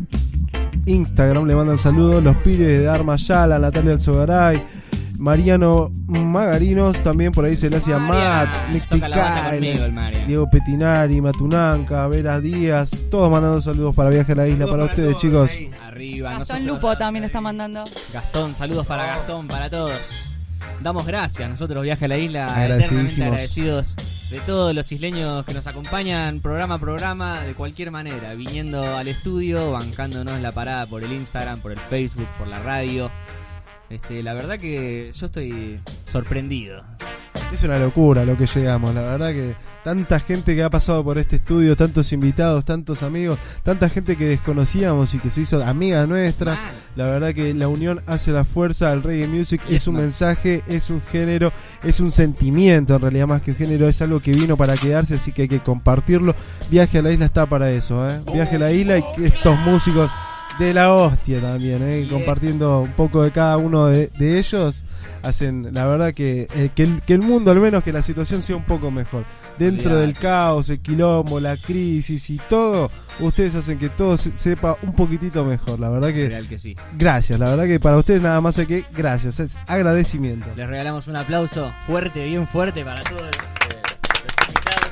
Instagram. 0.85 1.47
Le 1.47 1.55
mandan 1.55 1.79
saludos 1.79 2.23
los 2.23 2.35
pibes 2.37 2.79
de 2.79 2.87
Arma 2.87 3.15
Yala, 3.15 3.57
Natalia 3.57 3.93
Alzogaray. 3.93 4.63
Mariano 5.17 5.89
Magarinos, 6.07 7.01
también 7.01 7.31
por 7.31 7.45
ahí 7.45 7.55
se 7.55 7.69
le 7.69 7.77
hacía 7.77 7.97
Matt, 7.97 8.49
conmigo, 8.65 9.85
el 9.85 9.91
Marian. 9.93 10.27
Diego 10.27 10.49
Petinari, 10.49 11.21
Matunanca, 11.21 12.07
Veras 12.07 12.41
Díaz, 12.41 12.91
todos 13.09 13.31
mandando 13.31 13.61
saludos 13.61 13.95
para 13.95 14.09
Viaje 14.09 14.33
a 14.33 14.35
la 14.35 14.47
Isla, 14.47 14.67
para 14.67 14.85
ustedes 14.85 15.17
chicos. 15.17 15.51
Arriba, 15.85 16.29
Gastón 16.31 16.39
nosotros- 16.65 16.67
Lupo 16.67 16.97
también 16.97 17.23
está 17.25 17.41
mandando. 17.41 17.83
Gastón, 18.13 18.55
saludos 18.55 18.85
para 18.85 19.05
Gastón, 19.05 19.47
para 19.47 19.69
todos. 19.69 20.31
Damos 20.81 21.05
gracias, 21.05 21.49
nosotros 21.49 21.83
Viaje 21.83 22.05
a 22.05 22.07
la 22.09 22.17
Isla, 22.17 22.47
Agradecidísimos. 22.55 23.11
eternamente 23.13 23.23
agradecidos 23.23 23.95
de 24.29 24.39
todos 24.41 24.75
los 24.75 24.91
isleños 24.91 25.45
que 25.45 25.53
nos 25.53 25.67
acompañan 25.67 26.41
programa 26.41 26.75
a 26.75 26.79
programa, 26.79 27.41
de 27.41 27.53
cualquier 27.53 27.91
manera, 27.91 28.33
viniendo 28.33 28.83
al 28.97 29.07
estudio, 29.07 29.71
bancándonos 29.71 30.41
la 30.41 30.51
parada 30.51 30.85
por 30.85 31.03
el 31.03 31.13
Instagram, 31.13 31.59
por 31.61 31.71
el 31.71 31.79
Facebook, 31.79 32.27
por 32.37 32.47
la 32.47 32.59
radio. 32.59 33.09
Este, 33.89 34.23
la 34.23 34.33
verdad 34.33 34.57
que 34.57 35.11
yo 35.13 35.25
estoy 35.27 35.79
sorprendido. 36.05 36.83
Es 37.53 37.63
una 37.63 37.77
locura 37.77 38.25
lo 38.25 38.35
que 38.35 38.47
llegamos, 38.47 38.95
la 38.95 39.01
verdad 39.01 39.31
que 39.31 39.55
tanta 39.83 40.19
gente 40.19 40.55
que 40.55 40.63
ha 40.63 40.69
pasado 40.69 41.03
por 41.03 41.17
este 41.17 41.35
estudio, 41.35 41.75
tantos 41.75 42.11
invitados, 42.11 42.65
tantos 42.65 43.03
amigos, 43.03 43.37
tanta 43.61 43.87
gente 43.87 44.15
que 44.15 44.25
desconocíamos 44.25 45.13
y 45.13 45.19
que 45.19 45.29
se 45.29 45.41
hizo 45.41 45.63
amiga 45.63 46.05
nuestra. 46.07 46.57
La 46.95 47.05
verdad 47.05 47.33
que 47.33 47.53
la 47.53 47.67
unión 47.67 48.01
hace 48.07 48.31
la 48.31 48.45
fuerza, 48.45 48.91
el 48.93 49.03
reggae 49.03 49.27
music 49.27 49.61
es 49.69 49.87
un 49.87 49.97
mensaje, 49.97 50.63
es 50.67 50.89
un 50.89 51.01
género, 51.01 51.51
es 51.83 51.99
un 51.99 52.11
sentimiento 52.11 52.95
en 52.95 53.01
realidad 53.01 53.27
más 53.27 53.41
que 53.41 53.51
un 53.51 53.57
género, 53.57 53.87
es 53.87 54.01
algo 54.01 54.19
que 54.19 54.31
vino 54.31 54.57
para 54.57 54.75
quedarse, 54.75 55.15
así 55.15 55.31
que 55.31 55.43
hay 55.43 55.47
que 55.47 55.59
compartirlo. 55.59 56.35
Viaje 56.69 56.97
a 56.97 57.01
la 57.03 57.11
isla 57.11 57.25
está 57.25 57.45
para 57.45 57.69
eso, 57.69 58.09
¿eh? 58.09 58.21
Viaje 58.33 58.55
a 58.55 58.59
la 58.59 58.71
isla 58.71 58.97
y 58.97 59.03
que 59.15 59.27
estos 59.27 59.57
músicos 59.59 60.09
de 60.59 60.73
la 60.73 60.93
hostia 60.93 61.41
también, 61.41 61.81
¿eh? 61.83 62.07
compartiendo 62.09 62.81
un 62.81 62.93
poco 62.93 63.23
de 63.23 63.31
cada 63.31 63.57
uno 63.57 63.87
de, 63.87 64.07
de 64.17 64.39
ellos, 64.39 64.83
hacen 65.21 65.73
la 65.73 65.85
verdad 65.85 66.13
que, 66.13 66.47
eh, 66.55 66.69
que, 66.73 66.83
el, 66.83 67.01
que 67.01 67.13
el 67.13 67.21
mundo, 67.21 67.51
al 67.51 67.59
menos 67.59 67.83
que 67.83 67.91
la 67.91 68.01
situación 68.01 68.41
sea 68.41 68.55
un 68.55 68.63
poco 68.63 68.89
mejor. 68.89 69.25
Dentro 69.59 69.97
del 69.97 70.13
caos, 70.13 70.69
el 70.69 70.79
quilombo, 70.79 71.39
la 71.39 71.57
crisis 71.57 72.29
y 72.29 72.37
todo, 72.49 72.89
ustedes 73.19 73.55
hacen 73.55 73.77
que 73.79 73.89
todo 73.89 74.17
se- 74.17 74.35
sepa 74.35 74.77
un 74.81 74.93
poquitito 74.93 75.43
mejor. 75.45 75.79
La 75.79 75.89
verdad 75.89 76.09
que, 76.13 76.27
Real 76.29 76.47
que 76.47 76.59
sí. 76.59 76.75
gracias, 76.97 77.39
la 77.39 77.47
verdad 77.47 77.65
que 77.65 77.79
para 77.79 77.97
ustedes 77.97 78.21
nada 78.21 78.39
más 78.41 78.57
hay 78.59 78.65
que 78.65 78.85
gracias, 78.95 79.39
es 79.39 79.57
agradecimiento. 79.67 80.47
Les 80.55 80.67
regalamos 80.69 81.07
un 81.07 81.15
aplauso 81.17 81.71
fuerte, 81.85 82.25
bien 82.25 82.47
fuerte 82.47 82.83
para 82.85 83.01
todos 83.03 83.21
los, 83.21 83.35
eh, 83.35 83.81
los 84.23 84.47
invitados. 84.47 84.91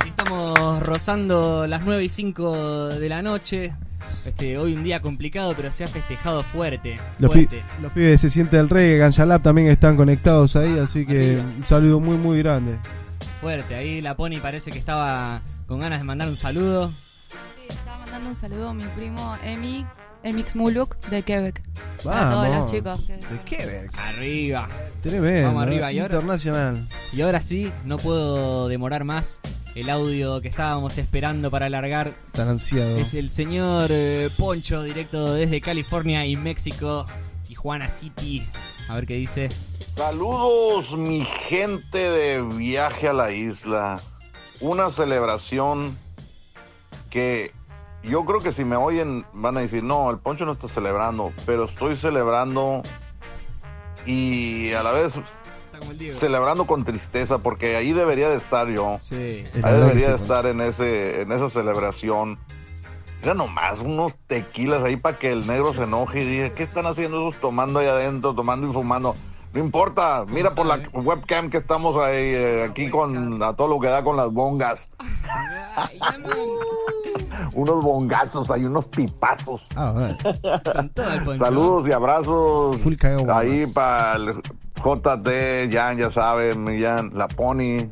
Aquí 0.00 0.08
estamos 0.08 0.71
rozando 0.82 1.66
las 1.66 1.84
9 1.84 2.04
y 2.04 2.08
5 2.08 2.88
de 2.88 3.08
la 3.08 3.22
noche. 3.22 3.72
Este, 4.24 4.56
hoy 4.58 4.74
un 4.74 4.84
día 4.84 5.00
complicado, 5.00 5.54
pero 5.56 5.72
se 5.72 5.84
ha 5.84 5.88
festejado 5.88 6.42
fuerte. 6.44 6.98
Los, 7.18 7.30
pi- 7.32 7.46
fuerte. 7.46 7.64
los 7.80 7.92
pibes 7.92 8.20
se 8.20 8.30
siente 8.30 8.58
el 8.58 8.68
reggae, 8.68 8.98
Ganchalab 8.98 9.42
también 9.42 9.68
están 9.68 9.96
conectados 9.96 10.54
ahí, 10.56 10.78
así 10.78 11.04
que 11.06 11.40
un 11.58 11.64
saludo 11.66 11.98
muy 12.00 12.16
muy 12.16 12.38
grande. 12.38 12.76
Fuerte. 13.40 13.74
Ahí 13.74 14.00
la 14.00 14.16
Pony 14.16 14.38
parece 14.40 14.70
que 14.70 14.78
estaba 14.78 15.42
con 15.66 15.80
ganas 15.80 15.98
de 15.98 16.04
mandar 16.04 16.28
un 16.28 16.36
saludo. 16.36 16.90
Sí, 17.56 17.66
estaba 17.68 17.98
mandando 17.98 18.28
un 18.30 18.36
saludo 18.36 18.68
a 18.68 18.74
mi 18.74 18.84
primo 18.96 19.36
Emi, 19.42 19.84
Emix 20.22 20.54
Muluk 20.54 20.96
de 21.08 21.22
Quebec. 21.22 21.60
Para 22.04 22.30
todos 22.30 22.48
Vamos. 22.48 22.62
los 22.62 22.70
chicos. 22.70 23.00
que- 23.06 23.16
De 23.16 23.40
Quebec. 23.44 23.98
Arriba. 23.98 24.68
Tremendo. 25.00 25.48
Vamos 25.48 25.62
arriba. 25.64 25.90
¿eh? 25.90 25.94
Y 25.94 25.98
ahora, 25.98 26.14
Internacional. 26.16 26.88
y 27.12 27.20
ahora 27.22 27.40
sí, 27.40 27.72
no 27.84 27.98
puedo 27.98 28.68
demorar 28.68 29.02
más. 29.04 29.40
El 29.74 29.88
audio 29.88 30.42
que 30.42 30.48
estábamos 30.48 30.98
esperando 30.98 31.50
para 31.50 31.66
alargar 31.66 32.12
Tan 32.32 32.48
ansiado. 32.48 32.98
Es 32.98 33.14
el 33.14 33.30
señor 33.30 33.88
eh, 33.90 34.28
Poncho, 34.36 34.82
directo 34.82 35.32
desde 35.32 35.62
California 35.62 36.26
y 36.26 36.36
México, 36.36 37.06
Tijuana 37.46 37.88
City. 37.88 38.46
A 38.88 38.96
ver 38.96 39.06
qué 39.06 39.14
dice. 39.14 39.48
Saludos 39.96 40.96
mi 40.96 41.24
gente 41.24 41.98
de 41.98 42.42
viaje 42.42 43.08
a 43.08 43.14
la 43.14 43.32
isla. 43.32 44.02
Una 44.60 44.90
celebración 44.90 45.96
que 47.08 47.52
yo 48.02 48.26
creo 48.26 48.40
que 48.40 48.52
si 48.52 48.64
me 48.64 48.76
oyen 48.76 49.24
van 49.32 49.56
a 49.56 49.60
decir, 49.60 49.82
no, 49.82 50.10
el 50.10 50.18
Poncho 50.18 50.44
no 50.44 50.52
está 50.52 50.68
celebrando, 50.68 51.32
pero 51.46 51.64
estoy 51.64 51.96
celebrando 51.96 52.82
y 54.04 54.72
a 54.72 54.82
la 54.82 54.92
vez 54.92 55.14
celebrando 56.12 56.66
con 56.66 56.84
tristeza 56.84 57.38
porque 57.38 57.76
ahí 57.76 57.92
debería 57.92 58.28
de 58.28 58.36
estar 58.36 58.68
yo. 58.68 58.98
Sí. 59.00 59.46
Ahí 59.62 59.74
debería 59.74 60.08
de 60.08 60.16
estar 60.16 60.46
en 60.46 60.60
ese 60.60 61.22
en 61.22 61.32
esa 61.32 61.48
celebración. 61.48 62.38
Era 63.22 63.34
nomás 63.34 63.80
unos 63.80 64.14
tequilas 64.26 64.82
ahí 64.82 64.96
para 64.96 65.18
que 65.18 65.30
el 65.30 65.46
negro 65.46 65.72
se 65.72 65.84
enoje 65.84 66.22
y 66.22 66.26
diga, 66.26 66.50
¿qué 66.50 66.64
están 66.64 66.86
haciendo 66.86 67.28
esos 67.28 67.40
tomando 67.40 67.78
ahí 67.78 67.86
adentro, 67.86 68.34
tomando 68.34 68.68
y 68.68 68.72
fumando? 68.72 69.14
No 69.52 69.60
importa, 69.60 70.24
mira 70.26 70.50
por 70.50 70.66
la 70.66 70.80
webcam 70.92 71.50
que 71.50 71.58
estamos 71.58 71.96
ahí, 71.98 72.34
eh, 72.34 72.64
aquí 72.64 72.88
con 72.88 73.42
a 73.42 73.54
todo 73.54 73.68
lo 73.68 73.78
que 73.78 73.88
da 73.88 74.02
con 74.02 74.16
las 74.16 74.32
bongas. 74.32 74.90
unos 77.54 77.82
bongazos, 77.82 78.50
hay 78.50 78.64
unos 78.64 78.88
pipazos. 78.88 79.68
Ah. 79.76 80.16
Saludos 81.36 81.86
y 81.88 81.92
abrazos 81.92 82.78
ahí 83.28 83.66
para 83.74 84.16
el 84.16 84.42
JT, 84.82 85.70
Jan, 85.70 85.96
ya 85.96 86.10
saben, 86.10 86.64
mi 86.64 86.82
Jan, 86.82 87.12
la 87.14 87.28
Pony, 87.28 87.88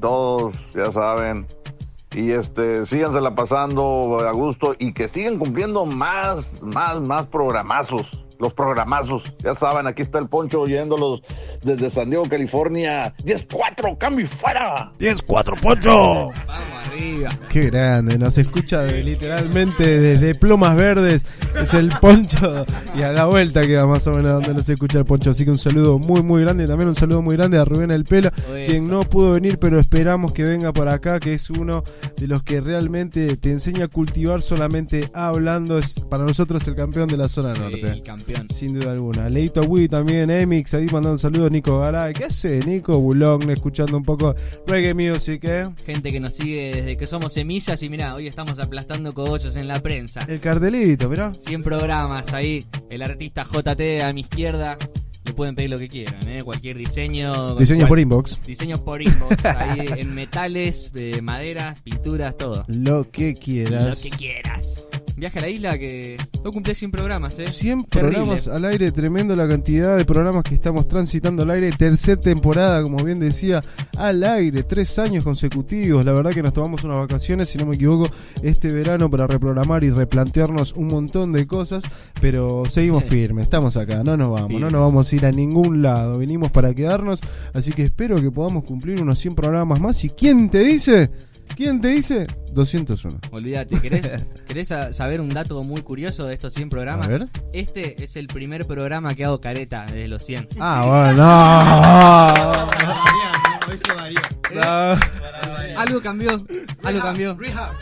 todos, 0.00 0.72
ya 0.72 0.90
saben. 0.90 1.46
Y 2.12 2.30
este, 2.30 2.86
sígansela 2.86 3.34
pasando 3.34 4.18
a 4.26 4.32
gusto 4.32 4.74
y 4.78 4.94
que 4.94 5.08
sigan 5.08 5.38
cumpliendo 5.38 5.84
más, 5.84 6.62
más, 6.62 7.00
más 7.00 7.26
programazos. 7.26 8.22
Los 8.38 8.52
programazos, 8.52 9.32
ya 9.38 9.54
saben, 9.54 9.86
aquí 9.86 10.02
está 10.02 10.18
el 10.18 10.28
Poncho 10.28 10.60
oyéndolos 10.60 11.22
desde 11.62 11.88
San 11.88 12.10
Diego, 12.10 12.28
California. 12.28 13.14
10-4, 13.24 13.96
cambio 13.96 14.26
y 14.26 14.28
fuera. 14.28 14.92
10-4, 14.98 15.60
Poncho. 15.60 16.30
Vamos 16.46 16.75
Qué 17.48 17.70
grande, 17.70 18.18
nos 18.18 18.36
escucha 18.38 18.82
de- 18.82 19.02
literalmente 19.02 19.98
desde 19.98 20.34
Plumas 20.34 20.76
Verdes. 20.76 21.24
Es 21.60 21.74
el 21.74 21.88
Poncho. 22.00 22.64
Y 22.96 23.02
a 23.02 23.12
la 23.12 23.26
vuelta 23.26 23.62
queda 23.66 23.86
más 23.86 24.06
o 24.06 24.12
menos 24.12 24.32
donde 24.32 24.54
nos 24.54 24.68
escucha 24.68 24.98
el 24.98 25.04
Poncho. 25.04 25.30
Así 25.30 25.44
que 25.44 25.50
un 25.50 25.58
saludo 25.58 25.98
muy, 25.98 26.22
muy 26.22 26.42
grande. 26.42 26.66
También 26.66 26.88
un 26.88 26.94
saludo 26.94 27.22
muy 27.22 27.36
grande 27.36 27.58
a 27.58 27.64
Rubén 27.64 27.90
El 27.90 28.04
Pela, 28.04 28.30
quien 28.66 28.88
no 28.88 29.00
pudo 29.00 29.32
venir, 29.32 29.58
pero 29.58 29.78
esperamos 29.80 30.32
que 30.32 30.44
venga 30.44 30.72
por 30.72 30.88
acá, 30.88 31.18
que 31.20 31.34
es 31.34 31.50
uno 31.50 31.82
de 32.16 32.26
los 32.26 32.42
que 32.42 32.60
realmente 32.60 33.36
te 33.36 33.50
enseña 33.52 33.86
a 33.86 33.88
cultivar 33.88 34.42
solamente 34.42 35.10
hablando. 35.14 35.78
Es 35.78 35.94
para 36.10 36.24
nosotros 36.24 36.66
el 36.68 36.74
campeón 36.76 37.08
de 37.08 37.16
la 37.16 37.28
zona 37.28 37.54
Sí, 37.54 37.60
norte. 37.60 37.80
el 37.88 38.02
campeón. 38.02 38.48
Sin 38.48 38.74
duda 38.78 38.92
alguna. 38.92 39.28
Leito 39.28 39.60
Wii 39.62 39.88
también, 39.88 40.30
Emix, 40.30 40.74
ahí 40.74 40.86
mandando 40.92 41.18
saludos, 41.18 41.50
Nico 41.50 41.78
Garay. 41.80 42.12
¿Qué 42.12 42.24
hace, 42.24 42.58
Nico? 42.60 42.98
Bulón, 42.98 43.48
escuchando 43.50 43.96
un 43.96 44.04
poco 44.04 44.34
reggae 44.66 44.94
music, 44.94 45.44
¿eh? 45.44 45.66
Gente 45.84 46.10
que 46.12 46.20
nos 46.20 46.34
sigue 46.34 46.82
desde 46.86 46.98
que 46.98 47.06
somos 47.08 47.32
semillas 47.32 47.82
y 47.82 47.88
mirá, 47.88 48.14
hoy 48.14 48.28
estamos 48.28 48.60
aplastando 48.60 49.12
cogollos 49.12 49.56
en 49.56 49.66
la 49.66 49.80
prensa. 49.82 50.20
El 50.28 50.38
cartelito, 50.38 51.08
mirá. 51.08 51.32
100 51.34 51.64
programas 51.64 52.32
ahí, 52.32 52.64
el 52.88 53.02
artista 53.02 53.44
JT 53.44 54.02
a 54.04 54.12
mi 54.12 54.20
izquierda. 54.20 54.78
Le 55.24 55.32
pueden 55.34 55.56
pedir 55.56 55.70
lo 55.70 55.78
que 55.80 55.88
quieran, 55.88 56.28
¿eh? 56.28 56.44
cualquier 56.44 56.78
diseño. 56.78 57.56
Diseños 57.56 57.82
cual- 57.82 57.88
por 57.88 57.98
inbox. 57.98 58.40
Diseños 58.46 58.78
por 58.78 59.02
inbox, 59.02 59.44
ahí 59.44 59.84
en 59.96 60.14
metales, 60.14 60.92
eh, 60.94 61.20
maderas, 61.20 61.80
pinturas, 61.80 62.36
todo. 62.36 62.64
Lo 62.68 63.10
que 63.10 63.34
quieras. 63.34 63.88
Lo 64.04 64.10
que 64.10 64.16
quieras. 64.16 64.85
Viaje 65.16 65.38
a 65.38 65.42
la 65.42 65.48
isla 65.48 65.78
que 65.78 66.18
no 66.44 66.52
cumple 66.52 66.74
100 66.74 66.90
programas, 66.90 67.38
¿eh? 67.38 67.50
100 67.50 67.84
Terrible. 67.84 68.16
programas 68.18 68.48
al 68.48 68.66
aire, 68.66 68.92
tremendo 68.92 69.34
la 69.34 69.48
cantidad 69.48 69.96
de 69.96 70.04
programas 70.04 70.44
que 70.44 70.54
estamos 70.54 70.86
transitando 70.88 71.42
al 71.42 71.50
aire. 71.52 71.72
Tercer 71.72 72.18
temporada, 72.18 72.82
como 72.82 73.02
bien 73.02 73.18
decía, 73.18 73.62
al 73.96 74.22
aire, 74.22 74.62
tres 74.64 74.98
años 74.98 75.24
consecutivos. 75.24 76.04
La 76.04 76.12
verdad 76.12 76.32
que 76.32 76.42
nos 76.42 76.52
tomamos 76.52 76.84
unas 76.84 76.98
vacaciones, 76.98 77.48
si 77.48 77.56
no 77.56 77.64
me 77.64 77.76
equivoco, 77.76 78.10
este 78.42 78.70
verano 78.70 79.10
para 79.10 79.26
reprogramar 79.26 79.84
y 79.84 79.90
replantearnos 79.90 80.74
un 80.74 80.88
montón 80.88 81.32
de 81.32 81.46
cosas. 81.46 81.84
Pero 82.20 82.64
seguimos 82.68 83.04
firmes, 83.04 83.44
estamos 83.44 83.78
acá, 83.78 84.04
no 84.04 84.18
nos 84.18 84.30
vamos, 84.30 84.60
no 84.60 84.70
nos 84.70 84.82
vamos 84.82 85.10
a 85.10 85.16
ir 85.16 85.24
a 85.24 85.32
ningún 85.32 85.80
lado. 85.80 86.18
Venimos 86.18 86.50
para 86.50 86.74
quedarnos, 86.74 87.22
así 87.54 87.72
que 87.72 87.84
espero 87.84 88.20
que 88.20 88.30
podamos 88.30 88.64
cumplir 88.64 89.00
unos 89.00 89.18
100 89.18 89.34
programas 89.34 89.80
más. 89.80 90.04
¿Y 90.04 90.10
quién 90.10 90.50
te 90.50 90.58
dice? 90.58 91.10
¿Quién 91.54 91.80
te 91.80 91.88
dice? 91.88 92.26
201. 92.52 93.18
Olvídate, 93.30 93.80
¿querés, 93.80 94.24
querés 94.46 94.68
sa- 94.68 94.92
saber 94.92 95.20
un 95.20 95.28
dato 95.28 95.62
muy 95.64 95.82
curioso 95.82 96.24
de 96.24 96.34
estos 96.34 96.52
100 96.54 96.68
programas? 96.68 97.06
A 97.06 97.10
ver. 97.10 97.28
Este 97.52 98.02
es 98.02 98.16
el 98.16 98.26
primer 98.26 98.66
programa 98.66 99.14
que 99.14 99.24
hago 99.24 99.40
careta 99.40 99.84
desde 99.86 100.08
los 100.08 100.24
100. 100.24 100.48
Ah, 100.58 100.84
bueno, 100.86 102.56
no. 103.66 103.70
Hoy 103.70 103.78
se 103.78 103.94
varió. 103.94 104.20
No. 104.54 105.80
Algo 105.80 106.00
cambió. 106.02 106.30
Algo 106.82 107.00
cambió. 107.00 107.36
Rehab, 107.36 107.72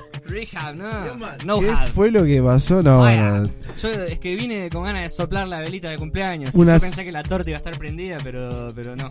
no. 0.74 1.16
No 1.44 1.60
¿Qué 1.60 1.74
fue 1.92 2.10
lo 2.10 2.24
que 2.24 2.42
pasó? 2.42 2.82
No, 2.82 3.00
Vaya. 3.00 3.30
no. 3.40 3.50
Yo 3.80 3.88
es 3.88 4.18
que 4.18 4.34
vine 4.36 4.68
con 4.70 4.84
ganas 4.84 5.02
de 5.02 5.10
soplar 5.10 5.46
la 5.46 5.60
velita 5.60 5.88
de 5.90 5.96
cumpleaños. 5.96 6.54
Unas- 6.54 6.80
Yo 6.82 6.88
pensé 6.88 7.04
que 7.04 7.12
la 7.12 7.22
torta 7.22 7.50
iba 7.50 7.56
a 7.56 7.58
estar 7.58 7.76
prendida, 7.78 8.18
pero, 8.22 8.72
pero 8.74 8.96
no. 8.96 9.10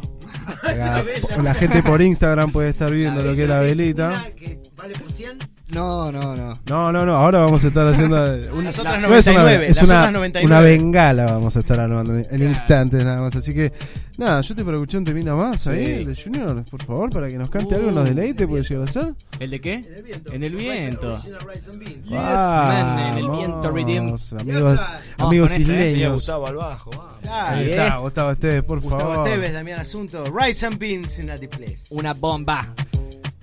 La 1.43 1.53
gente 1.53 1.83
por 1.83 2.01
Instagram 2.01 2.51
puede 2.51 2.69
estar 2.69 2.91
viendo 2.91 3.23
lo 3.23 3.33
que 3.35 3.43
es 3.43 3.49
la 3.49 3.59
velita. 3.59 4.27
¿Vale 4.75 4.95
por 4.95 5.11
100? 5.11 5.37
No, 5.69 6.11
no, 6.11 6.35
no. 6.35 6.53
No, 6.67 6.91
no, 6.91 7.05
no. 7.05 7.15
Ahora 7.15 7.39
vamos 7.39 7.63
a 7.63 7.67
estar 7.67 7.87
haciendo. 7.87 8.15
Una, 8.53 8.63
Las 8.63 8.79
otras 8.79 9.01
no 9.01 9.15
es 9.15 9.27
una, 9.27 9.39
99, 9.39 9.67
es 9.69 9.75
las 9.77 9.85
una, 9.85 9.99
otras 9.99 10.13
99. 10.13 10.45
una 10.45 10.59
bengala. 10.59 11.25
Vamos 11.25 11.55
a 11.55 11.59
estar 11.59 11.79
armando 11.79 12.13
en 12.15 12.43
instantes 12.43 13.03
nada 13.03 13.21
más. 13.21 13.35
Así 13.35 13.53
que, 13.53 13.71
nada, 14.17 14.41
yo 14.41 14.55
te 14.55 14.61
escuchar 14.61 14.99
un 14.99 15.05
temina 15.05 15.35
más 15.35 15.65
ahí, 15.67 15.85
Sí. 15.85 15.91
el 15.91 16.05
de 16.05 16.21
Junior, 16.21 16.65
por 16.69 16.83
favor, 16.83 17.11
para 17.11 17.29
que 17.29 17.37
nos 17.37 17.49
cante 17.49 17.75
algo, 17.75 17.91
nos 17.91 18.05
deleite, 18.05 18.47
puede 18.47 18.63
llegar 18.63 18.87
a 18.87 18.91
ser. 18.91 19.15
¿El 19.39 19.49
de 19.51 19.61
qué? 19.61 20.03
En 20.31 20.43
el 20.43 20.55
viento. 20.55 21.17
Yes, 21.17 22.09
man, 22.09 23.17
en 23.17 23.17
el 23.23 23.31
viento 23.31 23.71
Redeem. 23.71 24.15
Amigos, 24.39 24.81
amigos 25.17 25.51
¿eh? 25.53 25.61
isleños. 25.61 25.87
Sí, 25.97 26.05
Gustavo 26.05 26.47
al 26.47 26.55
bajo. 26.55 26.91
Ahí 27.27 27.71
está, 27.71 27.97
Gustavo 27.97 28.31
Esteves, 28.31 28.63
por 28.63 28.79
Gustavo 28.81 29.13
favor. 29.13 29.27
Esteves, 29.27 29.53
Damián 29.53 29.79
Asunto. 29.79 30.25
Rice 30.25 30.65
and 30.65 30.77
Beans 30.77 31.19
in 31.19 31.31
a 31.31 31.37
the 31.37 31.47
place. 31.47 31.85
Una 31.89 32.13
bomba. 32.13 32.73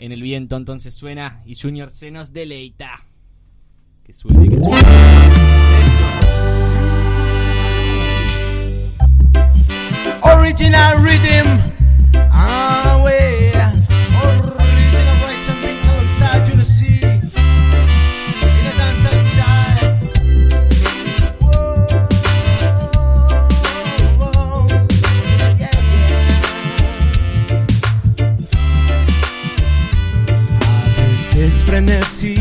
En 0.01 0.13
el 0.13 0.23
viento 0.23 0.57
entonces 0.57 0.95
suena 0.95 1.43
y 1.45 1.55
Junior 1.57 1.91
se 1.91 2.11
nos 2.11 2.33
deleita. 2.33 3.05
Que 4.03 4.15
suene, 4.15 4.49
que 4.49 4.59
suene. 4.59 4.81
Original 10.23 11.05
rhythm. 11.05 11.61
Ah. 12.31 12.71
Veces 31.87 32.40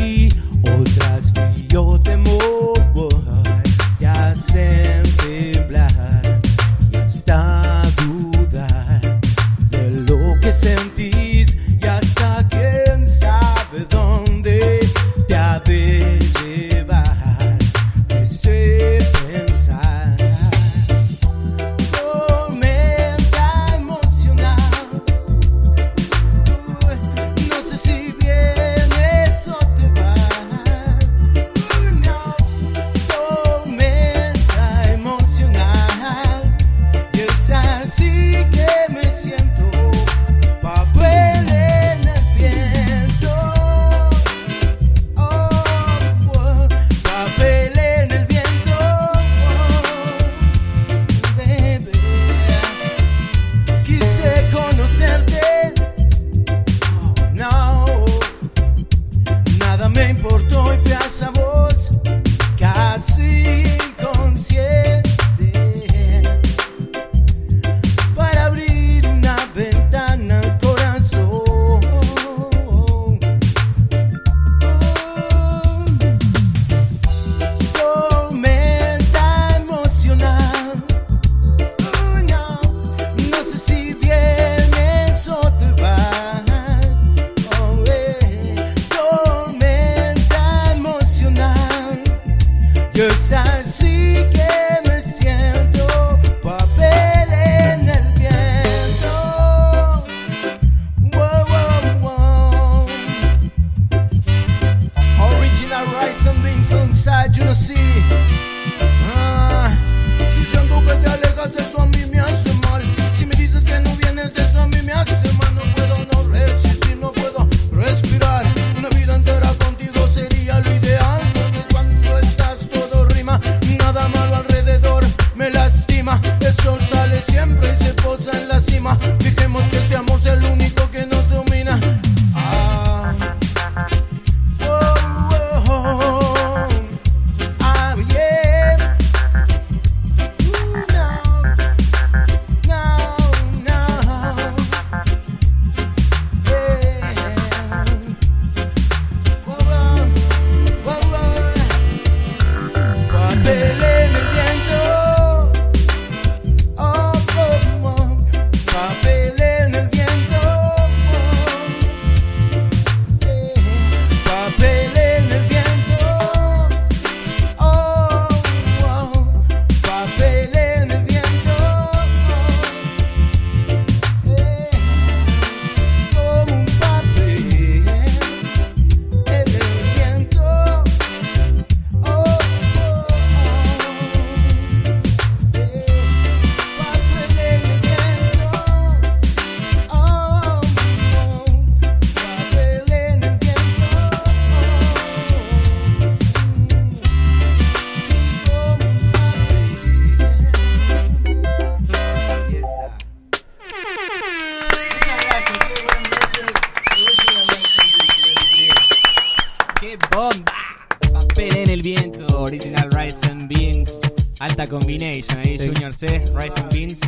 and 216.04 216.74
Beans. 216.74 217.00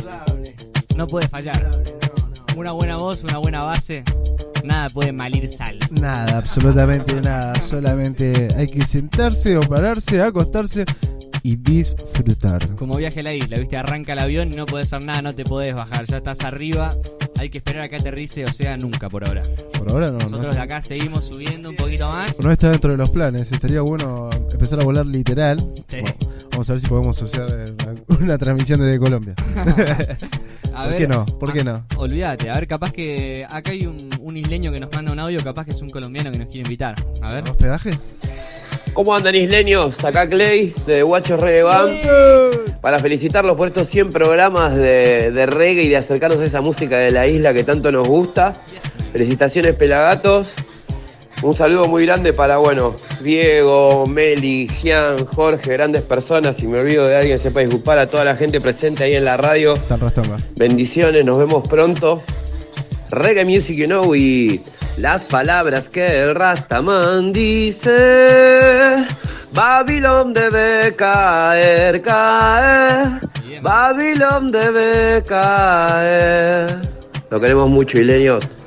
No 0.96 1.06
puede 1.06 1.26
fallar. 1.28 1.82
Una 2.56 2.72
buena 2.72 2.96
voz, 2.96 3.24
una 3.24 3.38
buena 3.38 3.64
base. 3.64 4.04
nada 4.64 4.90
puede 4.90 5.12
malir 5.12 5.48
sal. 5.48 5.78
Nada, 5.90 6.38
absolutamente 6.38 7.20
nada. 7.22 7.54
Solamente 7.60 8.48
hay 8.56 8.66
que 8.66 8.82
sentarse 8.82 9.56
o 9.56 9.60
pararse, 9.60 10.20
acostarse 10.20 10.84
y 11.42 11.56
disfrutar. 11.56 12.76
Como 12.76 12.96
viaje 12.96 13.20
a 13.20 13.22
la 13.22 13.34
isla, 13.34 13.58
viste, 13.58 13.76
arranca 13.76 14.12
el 14.12 14.18
avión 14.18 14.52
y 14.52 14.56
no 14.56 14.66
podés 14.66 14.92
hacer 14.92 15.06
nada, 15.06 15.22
no 15.22 15.34
te 15.34 15.44
podés 15.44 15.74
bajar, 15.74 16.04
ya 16.06 16.18
estás 16.18 16.42
arriba, 16.42 16.94
hay 17.38 17.48
que 17.48 17.58
esperar 17.58 17.84
a 17.84 17.88
que 17.88 17.96
aterrice, 17.96 18.44
o 18.44 18.52
sea, 18.52 18.76
nunca 18.76 19.08
por 19.08 19.26
ahora. 19.26 19.42
Por 19.76 19.90
ahora 19.90 20.08
no. 20.08 20.18
Nosotros 20.18 20.46
no. 20.48 20.52
de 20.52 20.60
acá 20.60 20.82
seguimos 20.82 21.24
subiendo 21.24 21.70
un 21.70 21.76
poquito 21.76 22.08
más. 22.08 22.38
No 22.40 22.52
está 22.52 22.70
dentro 22.70 22.92
de 22.92 22.98
los 22.98 23.10
planes. 23.10 23.50
Estaría 23.50 23.80
bueno 23.80 24.28
empezar 24.52 24.80
a 24.80 24.84
volar 24.84 25.06
literal. 25.06 25.58
Sí. 25.88 26.00
Bueno, 26.00 26.31
vamos 26.52 26.68
a 26.68 26.72
ver 26.72 26.80
si 26.80 26.86
podemos 26.86 27.16
asociar 27.16 27.48
eh, 27.50 27.64
una, 27.84 28.18
una 28.20 28.38
transmisión 28.38 28.80
desde 28.80 28.98
Colombia. 28.98 29.34
A 30.74 30.82
¿Por 30.84 30.90
ver, 30.90 30.98
qué 30.98 31.06
no? 31.06 31.26
¿Por 31.26 31.52
qué 31.52 31.60
ah, 31.60 31.64
no? 31.64 31.86
Olvídate, 31.98 32.48
a 32.48 32.54
ver, 32.54 32.66
capaz 32.66 32.92
que 32.92 33.46
acá 33.46 33.72
hay 33.72 33.84
un, 33.84 34.08
un 34.20 34.36
isleño 34.38 34.72
que 34.72 34.80
nos 34.80 34.90
manda 34.90 35.12
un 35.12 35.18
audio, 35.18 35.38
capaz 35.44 35.66
que 35.66 35.72
es 35.72 35.82
un 35.82 35.90
colombiano 35.90 36.32
que 36.32 36.38
nos 36.38 36.48
quiere 36.48 36.60
invitar. 36.60 36.94
A 37.20 37.34
ver. 37.34 37.44
¿Hospedaje? 37.44 37.90
¿Cómo 38.94 39.14
andan 39.14 39.34
isleños? 39.34 40.02
Acá 40.02 40.28
Clay, 40.28 40.74
de 40.86 41.02
Guachos 41.02 41.40
Reggae 41.40 41.62
Band. 41.62 42.80
Para 42.80 42.98
felicitarlos 42.98 43.56
por 43.56 43.68
estos 43.68 43.88
100 43.88 44.10
programas 44.10 44.74
de, 44.76 45.30
de 45.30 45.46
reggae 45.46 45.82
y 45.82 45.88
de 45.88 45.96
acercarnos 45.96 46.38
a 46.38 46.44
esa 46.44 46.60
música 46.62 46.98
de 46.98 47.10
la 47.10 47.26
isla 47.26 47.52
que 47.52 47.64
tanto 47.64 47.92
nos 47.92 48.08
gusta. 48.08 48.52
Felicitaciones 49.12 49.74
Pelagatos. 49.74 50.50
Un 51.42 51.54
saludo 51.54 51.88
muy 51.88 52.06
grande 52.06 52.32
para, 52.32 52.58
bueno, 52.58 52.94
Diego, 53.20 54.06
Meli, 54.06 54.68
Gian, 54.68 55.26
Jorge, 55.26 55.72
grandes 55.72 56.02
personas. 56.02 56.56
Si 56.56 56.68
me 56.68 56.78
olvido 56.78 57.08
de 57.08 57.16
alguien, 57.16 57.38
sepa 57.40 57.60
disculpar 57.60 57.98
a 57.98 58.06
toda 58.06 58.24
la 58.24 58.36
gente 58.36 58.60
presente 58.60 59.02
ahí 59.02 59.14
en 59.16 59.24
la 59.24 59.36
radio. 59.36 59.74
Bendiciones, 60.56 61.24
nos 61.24 61.38
vemos 61.38 61.66
pronto. 61.66 62.22
Reggae 63.10 63.44
Music, 63.44 63.76
you 63.76 63.86
know, 63.86 64.14
y 64.14 64.62
las 64.96 65.24
palabras 65.24 65.88
que 65.88 66.22
el 66.22 66.36
Rastaman 66.36 67.32
dice. 67.32 69.04
Babilón 69.52 70.32
debe 70.32 70.94
caer, 70.94 72.00
caer. 72.02 73.20
Babilón 73.60 74.46
debe 74.46 75.24
caer. 75.24 76.78
Lo 77.30 77.40
queremos 77.40 77.68
mucho, 77.68 77.98
isleños. 77.98 78.61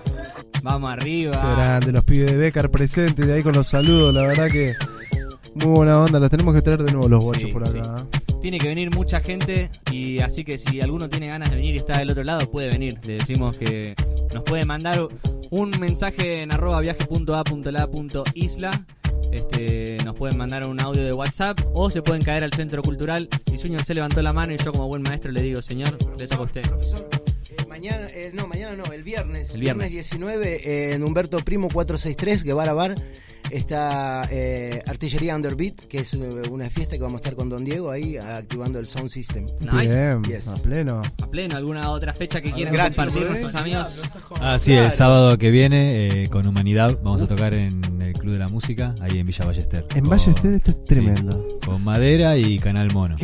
Vamos 0.65 0.89
Qué 0.89 0.93
arriba. 1.01 1.56
grande, 1.56 1.91
los 1.91 2.04
pibes 2.04 2.32
de 2.32 2.38
Becar 2.38 2.69
presentes, 2.71 3.25
de 3.28 3.34
ahí 3.34 3.43
con 3.43 3.54
los 3.54 3.67
saludos, 3.67 4.13
la 4.13 4.23
verdad 4.23 4.47
que 4.49 4.73
muy 5.54 5.67
buena 5.67 5.99
onda, 6.01 6.19
los 6.19 6.30
tenemos 6.30 6.54
que 6.56 6.62
traer 6.63 6.84
de 6.84 6.91
nuevo 6.91 7.08
los 7.08 7.23
guachos 7.23 7.43
Sí, 7.43 7.51
por 7.54 7.67
sí. 7.67 7.78
acá. 7.78 7.97
Tiene 8.41 8.58
que 8.58 8.67
venir 8.67 8.93
mucha 8.93 9.19
gente 9.21 9.69
y 9.91 10.19
así 10.19 10.43
que 10.43 10.58
si 10.58 10.82
alguno 10.82 11.08
tiene 11.08 11.28
ganas 11.28 11.49
de 11.51 11.56
venir 11.58 11.75
y 11.75 11.78
está 11.78 11.99
del 11.99 12.10
otro 12.12 12.23
lado, 12.23 12.49
puede 12.51 12.69
venir. 12.69 12.97
Le 13.06 13.13
decimos 13.13 13.58
que 13.58 13.95
nos 14.34 14.43
puede 14.43 14.65
mandar 14.65 15.08
un 15.51 15.71
mensaje 15.80 16.41
en 16.41 16.51
arroba 16.51 16.82
viaje.a.la.isla. 16.82 18.71
Este, 19.32 19.97
nos 20.06 20.15
pueden 20.15 20.38
mandar 20.38 20.67
un 20.67 20.80
audio 20.82 21.04
de 21.04 21.12
WhatsApp 21.13 21.60
o 21.73 21.89
se 21.91 22.01
pueden 22.01 22.21
caer 22.23 22.43
al 22.43 22.54
centro 22.54 22.82
cultural. 22.82 23.30
Y 23.51 23.58
Suño 23.58 23.80
se 23.80 23.93
levantó 23.93 24.21
la 24.21 24.34
mano 24.34 24.54
y 24.54 24.58
yo 24.58 24.71
como 24.71 24.88
buen 24.88 25.01
maestro 25.01 25.32
le 25.32 25.41
digo, 25.41 25.62
señor, 25.62 25.97
le 26.19 26.28
toca 26.28 26.41
a 26.41 26.45
usted. 26.45 26.63
Eh, 27.86 27.91
Mañana, 27.91 28.08
eh, 28.13 28.32
no, 28.34 28.48
mañana 28.48 28.76
no, 28.76 28.91
el 28.91 29.04
viernes. 29.04 29.54
El 29.54 29.62
viernes. 29.62 29.91
19 29.91 30.56
eh, 30.63 30.93
en 30.93 31.04
Humberto 31.04 31.38
Primo 31.39 31.67
463, 31.69 32.43
Guevara 32.43 32.74
Bar. 32.74 32.95
Está 33.52 34.28
eh, 34.32 34.82
Artillería 34.88 35.36
Underbeat, 35.36 35.76
que 35.82 36.00
es 36.00 36.15
eh, 36.15 36.17
una 36.50 36.67
fiesta 36.67 36.95
que 36.95 37.04
vamos 37.04 37.19
a 37.19 37.21
estar 37.21 37.36
con 37.36 37.48
Don 37.48 37.63
Diego 37.63 37.91
ahí 37.91 38.17
activando 38.17 38.80
el 38.80 38.88
sound 38.88 39.10
system. 39.10 39.45
Nice. 39.60 39.93
Bien, 39.93 40.24
Yes. 40.24 40.48
a 40.48 40.62
pleno. 40.63 41.02
A 41.21 41.28
pleno, 41.30 41.56
¿alguna 41.56 41.91
otra 41.91 42.12
fecha 42.13 42.41
que 42.41 42.52
quieran 42.52 42.74
Gratis. 42.74 42.95
compartir 42.98 43.21
con 43.21 43.28
¿Eh? 43.28 43.30
nuestros 43.41 43.56
amigos? 43.62 44.02
Ah, 44.41 44.58
sí, 44.58 44.74
el 44.74 44.91
sábado 44.91 45.38
que 45.38 45.52
viene 45.52 46.24
eh, 46.24 46.30
con 46.30 46.48
Humanidad 46.48 46.98
vamos 47.04 47.21
a 47.21 47.28
tocar 47.28 47.54
en 47.54 48.02
el 48.02 48.13
Club 48.13 48.34
de 48.34 48.39
la 48.39 48.48
Música, 48.50 48.95
ahí 49.00 49.19
en 49.19 49.28
Villa 49.28 49.45
Ballester. 49.45 49.86
En 49.93 50.00
Con- 50.02 50.10
Ballester 50.10 50.54
esto 50.56 50.71
es 50.71 50.84
tremendo. 50.86 51.48
Con 51.63 51.84
Madera 51.84 52.38
y 52.38 52.58
Canal 52.58 52.91
Mono. 52.93 53.15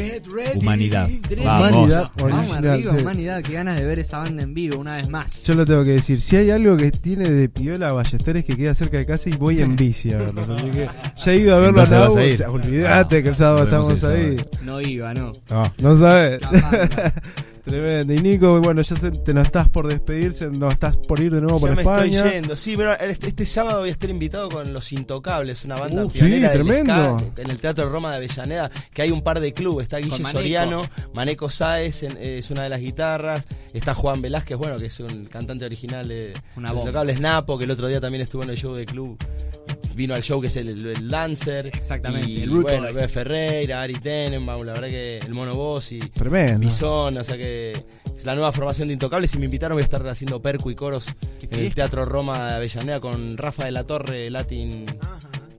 Humanidad. 0.55 1.09
Vamos. 1.43 1.71
Humanidad 1.87 2.11
Vamos 2.19 2.57
arriba, 2.57 2.77
sí. 2.95 3.01
humanidad, 3.01 3.41
qué 3.41 3.53
ganas 3.53 3.79
de 3.79 3.85
ver 3.87 3.97
esa 3.97 4.19
banda 4.19 4.43
en 4.43 4.50
vivo 4.53 4.79
una 4.79 4.97
vez 4.97 5.09
más. 5.09 5.43
Yo 5.43 5.53
lo 5.53 5.65
tengo 5.65 5.83
que 5.83 5.91
decir, 5.91 6.21
si 6.21 6.37
hay 6.37 6.51
algo 6.51 6.77
que 6.77 6.91
tiene 6.91 7.29
de 7.29 7.49
piola 7.49 7.93
Ballester 7.93 8.37
es 8.37 8.45
que 8.45 8.55
queda 8.55 8.73
cerca 8.73 8.97
de 8.97 9.05
casa 9.05 9.29
y 9.29 9.33
voy 9.33 9.61
en 9.61 9.75
bici 9.75 10.11
a 10.13 10.17
verlo. 10.17 10.41
Así 10.55 10.69
que 10.69 10.89
ya 11.15 11.31
he 11.31 11.37
ido 11.37 11.55
a 11.55 11.59
verlo 11.59 11.81
a 11.81 11.83
o 11.83 11.87
sea, 11.87 12.49
olvídate 12.49 13.23
que 13.23 13.29
el 13.29 13.35
sábado 13.35 13.63
estamos 13.63 14.03
ahí. 14.03 14.37
sábado. 14.37 14.49
No 14.63 14.81
iba, 14.81 15.13
no. 15.13 15.33
No, 15.49 15.73
no 15.79 15.95
sabes. 15.95 16.39
Capaz. 16.39 17.13
Tremendo. 17.63 18.13
Y 18.13 18.19
Nico, 18.19 18.59
bueno, 18.61 18.81
ya 18.81 18.95
se- 18.95 19.11
te 19.11 19.33
no 19.33 19.41
estás 19.41 19.69
por 19.69 19.87
despedirse, 19.87 20.47
no 20.47 20.69
estás 20.69 20.97
por 20.97 21.19
ir 21.19 21.31
de 21.33 21.41
nuevo 21.41 21.57
Ya 21.59 21.67
por 21.67 21.75
me 21.75 21.81
España. 21.81 22.05
estoy 22.17 22.31
yendo, 22.31 22.55
sí, 22.57 22.75
pero 22.75 22.93
este, 22.99 23.27
este 23.27 23.45
sábado 23.45 23.81
voy 23.81 23.89
a 23.89 23.91
estar 23.91 24.09
invitado 24.09 24.49
con 24.49 24.73
Los 24.73 24.91
Intocables, 24.91 25.63
una 25.65 25.75
banda 25.75 26.05
Uh, 26.05 26.09
sí, 26.09 26.19
del 26.21 26.51
tremendo. 26.51 27.19
ska, 27.19 27.41
en 27.43 27.51
el 27.51 27.59
Teatro 27.59 27.89
Roma 27.89 28.09
de 28.11 28.17
Avellaneda, 28.17 28.71
que 28.93 29.01
hay 29.03 29.11
un 29.11 29.21
par 29.21 29.39
de 29.39 29.53
clubes, 29.53 29.83
está 29.83 29.97
Guille 29.97 30.11
Maneco. 30.23 30.31
Soriano, 30.31 30.81
Maneco 31.13 31.49
Sáez 31.49 32.03
en- 32.03 32.17
eh, 32.17 32.39
es 32.39 32.49
una 32.51 32.63
de 32.63 32.69
las 32.69 32.79
guitarras, 32.79 33.47
está 33.73 33.93
Juan 33.93 34.21
Velázquez, 34.21 34.57
bueno, 34.57 34.77
que 34.77 34.87
es 34.87 34.99
un 34.99 35.25
cantante 35.25 35.65
original 35.65 36.07
de 36.07 36.33
Una 36.57 36.69
Los. 36.73 36.79
Intocables 36.81 37.19
Napo, 37.19 37.57
que 37.57 37.65
el 37.65 37.71
otro 37.71 37.87
día 37.87 38.01
también 38.01 38.21
estuvo 38.23 38.43
en 38.43 38.49
el 38.49 38.57
show 38.57 38.73
de 38.73 38.85
club. 38.85 39.17
Vino 39.95 40.13
al 40.15 40.23
show 40.23 40.39
que 40.39 40.47
es 40.47 40.55
el, 40.55 40.69
el, 40.69 41.09
Dancer. 41.09 41.67
Exactamente, 41.67 42.29
Y, 42.29 42.41
el 42.41 42.49
Root 42.49 42.63
bueno, 42.63 42.83
Boy. 42.83 42.93
Bebe 42.93 43.07
Ferreira, 43.07 43.81
Ari 43.81 43.95
Tenenbaum, 43.95 44.65
la 44.65 44.73
verdad 44.73 44.87
que 44.87 45.17
el 45.19 45.33
Mono 45.33 45.55
Boss 45.55 45.91
y 45.91 45.99
Tremendo. 45.99 46.59
Bison, 46.59 47.17
o 47.17 47.23
sea 47.23 47.37
que 47.37 47.85
es 48.15 48.25
la 48.25 48.35
nueva 48.35 48.51
formación 48.51 48.87
de 48.87 48.93
Intocables 48.93 49.33
y 49.35 49.39
me 49.39 49.45
invitaron, 49.45 49.75
voy 49.75 49.81
a 49.81 49.85
estar 49.85 50.05
haciendo 50.07 50.41
percu 50.41 50.71
y 50.71 50.75
coros 50.75 51.07
en 51.41 51.59
el. 51.59 51.73
Teatro 51.73 52.05
Roma 52.05 52.49
de 52.49 52.55
Avellaneda 52.55 52.99
con 52.99 53.37
Rafa 53.37 53.65
de 53.65 53.71
la 53.71 53.85
Torre, 53.85 54.29
Latin, 54.29 54.85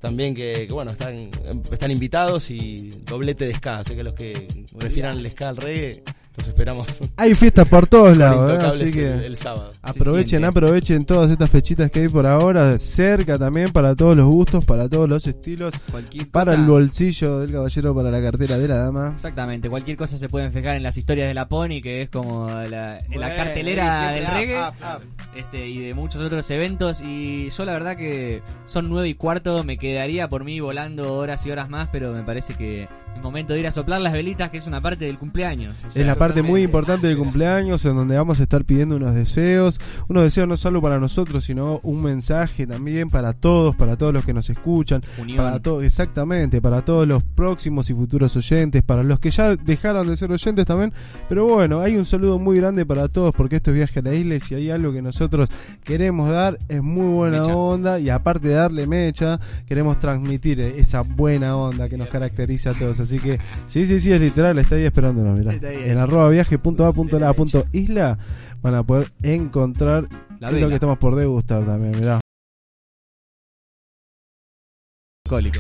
también 0.01 0.35
que, 0.35 0.67
que, 0.67 0.73
bueno, 0.73 0.91
están, 0.91 1.31
están 1.71 1.91
invitados 1.91 2.51
y 2.51 2.91
doblete 3.07 3.47
de 3.47 3.55
ska, 3.55 3.79
así 3.79 3.95
que 3.95 4.03
los 4.03 4.13
que 4.15 4.47
refieran 4.79 5.19
el 5.19 5.31
ska 5.31 5.49
al 5.49 5.57
reggae, 5.57 6.03
los 6.37 6.49
esperamos. 6.49 6.87
Hay 7.17 7.35
fiestas 7.35 7.69
por 7.69 7.87
todos 7.87 8.17
lados, 8.17 8.51
¿eh? 8.51 8.67
Así 8.67 8.93
que 8.93 9.13
el, 9.13 9.25
el 9.25 9.37
sábado. 9.37 9.73
aprovechen, 9.83 10.45
aprovechen 10.45 11.05
todas 11.05 11.31
estas 11.31 11.51
fechitas 11.51 11.91
que 11.91 12.01
hay 12.01 12.09
por 12.09 12.27
ahora, 12.27 12.79
cerca 12.79 13.39
también 13.39 13.71
para 13.71 13.95
todos 13.95 14.17
los 14.17 14.27
gustos, 14.27 14.65
para 14.65 14.89
todos 14.89 15.09
los 15.09 15.27
estilos, 15.27 15.75
Cualquier 15.91 16.29
para 16.31 16.53
cosa- 16.53 16.61
el 16.61 16.67
bolsillo 16.67 17.41
del 17.41 17.53
caballero, 17.53 17.95
para 17.95 18.11
la 18.11 18.23
cartera 18.23 18.59
de 18.59 18.69
la 18.69 18.77
dama. 18.79 19.11
Exactamente, 19.15 19.69
cualquier 19.69 19.97
cosa 19.97 20.17
se 20.17 20.29
pueden 20.29 20.53
fijar 20.53 20.77
en 20.77 20.83
las 20.83 20.97
historias 20.97 21.29
de 21.29 21.35
la 21.35 21.49
Pony, 21.49 21.81
que 21.83 22.03
es 22.03 22.09
como 22.11 22.49
la, 22.49 22.99
cartelera 23.37 24.09
sí, 24.09 24.15
del 24.15 24.23
siempre 24.25 24.41
reggae. 24.47 24.59
up, 24.61 24.75
up, 24.81 24.97
up. 25.03 25.37
Este, 25.37 25.69
y 25.69 25.79
de 25.81 25.95
muchos 25.95 26.21
otros 26.23 26.51
eventos. 26.51 27.01
Y 27.03 27.51
yo 27.51 27.65
la 27.65 27.73
verdad 27.73 27.97
que 27.97 28.43
son 28.65 28.89
nueve 28.89 29.09
y 29.09 29.15
cuarto, 29.15 29.65
me 29.65 29.77
quedaría 29.79 30.29
por 30.29 30.45
mí 30.45 30.61
volando 30.61 31.15
horas 31.15 31.45
y 31.47 31.51
horas 31.51 31.69
más, 31.69 31.89
pero 31.93 32.13
me 32.13 32.23
parece 32.23 32.55
que 32.55 32.87
momento 33.23 33.53
de 33.55 33.61
ir 33.61 33.67
a 33.67 33.71
soplar 33.71 34.01
las 34.01 34.13
velitas, 34.13 34.51
que 34.51 34.59
es 34.59 34.67
una 34.67 34.81
parte 34.81 35.05
del 35.05 35.19
cumpleaños. 35.19 35.75
O 35.87 35.91
sea, 35.91 36.03
Es 36.03 36.07
la 36.07 36.17
parte 36.17 36.43
muy 36.43 36.63
importante 36.63 37.07
del 37.07 37.17
cumpleaños 37.17 37.85
en 37.87 37.97
donde 37.97 38.17
vamos 38.17 38.41
a 38.41 38.43
estar 38.43 38.65
pidiendo 38.65 38.97
unos 38.97 39.15
deseos, 39.15 39.81
unos 40.09 40.25
deseos 40.25 40.49
no 40.49 40.57
solo 40.57 40.83
para 40.83 40.99
nosotros, 40.99 41.45
sino 41.45 41.81
un 41.83 42.03
mensaje 42.03 42.67
también 42.67 43.09
para 43.11 43.33
todos, 43.33 43.77
para 43.77 43.97
todos 43.97 44.13
los 44.13 44.25
que 44.25 44.35
nos 44.35 44.51
escuchan, 44.51 45.03
Unión. 45.19 45.37
para 45.37 45.61
todos, 45.61 45.85
exactamente, 45.85 46.61
para 46.61 46.85
todos 46.85 47.07
los 47.07 47.23
próximos 47.23 47.89
y 47.91 47.95
futuros 47.95 48.37
oyentes, 48.37 48.83
para 48.83 49.03
los 49.03 49.19
que 49.21 49.31
ya 49.31 49.57
dejaron 49.57 50.09
de 50.09 50.17
ser 50.17 50.31
oyentes 50.33 50.67
también, 50.67 50.93
pero 51.29 51.47
bueno, 51.47 51.81
hay 51.81 51.97
un 51.97 52.05
saludo 52.05 52.39
muy 52.39 52.57
grande 52.57 52.85
para 52.85 53.09
todos 53.09 53.35
porque 53.35 53.57
esto 53.57 53.71
es 53.71 53.77
viaje 53.77 54.01
a 54.01 54.03
la 54.03 54.15
isla 54.15 54.35
y 54.35 54.41
si 54.41 54.55
hay 54.55 54.71
algo 54.71 54.93
que 54.93 55.03
nosotros 55.03 55.49
queremos 55.85 56.31
dar 56.31 56.59
es 56.69 56.83
muy 56.83 57.13
buena 57.13 57.41
Mecha. 57.41 57.57
onda 57.57 57.99
y 58.01 58.11
aparte 58.11 58.49
de 58.49 58.55
darle 58.55 58.87
mecha, 58.87 59.39
queremos 59.67 59.99
transmitir 59.99 60.61
esa 60.61 61.03
buena 61.03 61.57
onda 61.57 61.89
que 61.89 61.97
nos 61.97 62.09
caracteriza 62.09 62.71
a 62.71 62.75
todos, 62.75 63.01
así 63.01 63.12
que 63.19 63.39
sí, 63.67 63.87
sí, 63.87 64.01
sí, 64.01 64.13
es 64.13 64.21
literal, 64.21 64.59
está 64.59 64.77
ahí 64.77 64.85
esperándonos, 64.85 65.39
mirá. 65.39 65.53
Está 65.55 65.69
ahí. 65.69 65.85
En 65.85 65.99
arroba 65.99 66.29
viaje.a.la.isla 66.29 68.19
van 68.63 68.75
a 68.75 68.83
poder 68.83 69.13
encontrar 69.23 70.09
La 70.41 70.51
qué 70.51 70.57
es 70.57 70.63
lo 70.63 70.69
que 70.69 70.75
estamos 70.75 70.99
por 70.99 71.17
degustar 71.17 71.65
también, 71.65 71.99
mirá. 71.99 72.23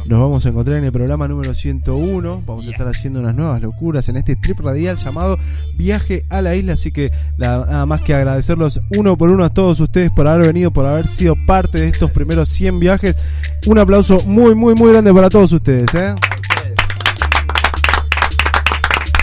Nos 0.04 0.20
vamos 0.20 0.44
a 0.44 0.50
encontrar 0.50 0.76
en 0.76 0.84
el 0.84 0.92
programa 0.92 1.26
número 1.26 1.54
101. 1.54 2.42
Vamos 2.44 2.66
a 2.66 2.70
estar 2.70 2.86
haciendo 2.88 3.20
unas 3.20 3.34
nuevas 3.34 3.62
locuras 3.62 4.06
en 4.10 4.18
este 4.18 4.36
trip 4.36 4.60
radial 4.60 4.98
llamado 4.98 5.38
Viaje 5.78 6.26
a 6.28 6.42
la 6.42 6.54
Isla. 6.54 6.74
Así 6.74 6.92
que 6.92 7.10
nada 7.38 7.86
más 7.86 8.02
que 8.02 8.12
agradecerlos 8.12 8.82
uno 8.98 9.16
por 9.16 9.30
uno 9.30 9.44
a 9.44 9.48
todos 9.48 9.80
ustedes 9.80 10.10
por 10.12 10.28
haber 10.28 10.48
venido, 10.48 10.72
por 10.72 10.84
haber 10.84 11.06
sido 11.06 11.36
parte 11.46 11.80
de 11.80 11.88
estos 11.88 12.10
primeros 12.10 12.50
100 12.50 12.80
viajes. 12.80 13.16
Un 13.66 13.78
aplauso 13.78 14.18
muy, 14.26 14.54
muy, 14.54 14.74
muy 14.74 14.92
grande 14.92 15.14
para 15.14 15.30
todos 15.30 15.50
ustedes. 15.52 15.94
¿eh? 15.94 16.14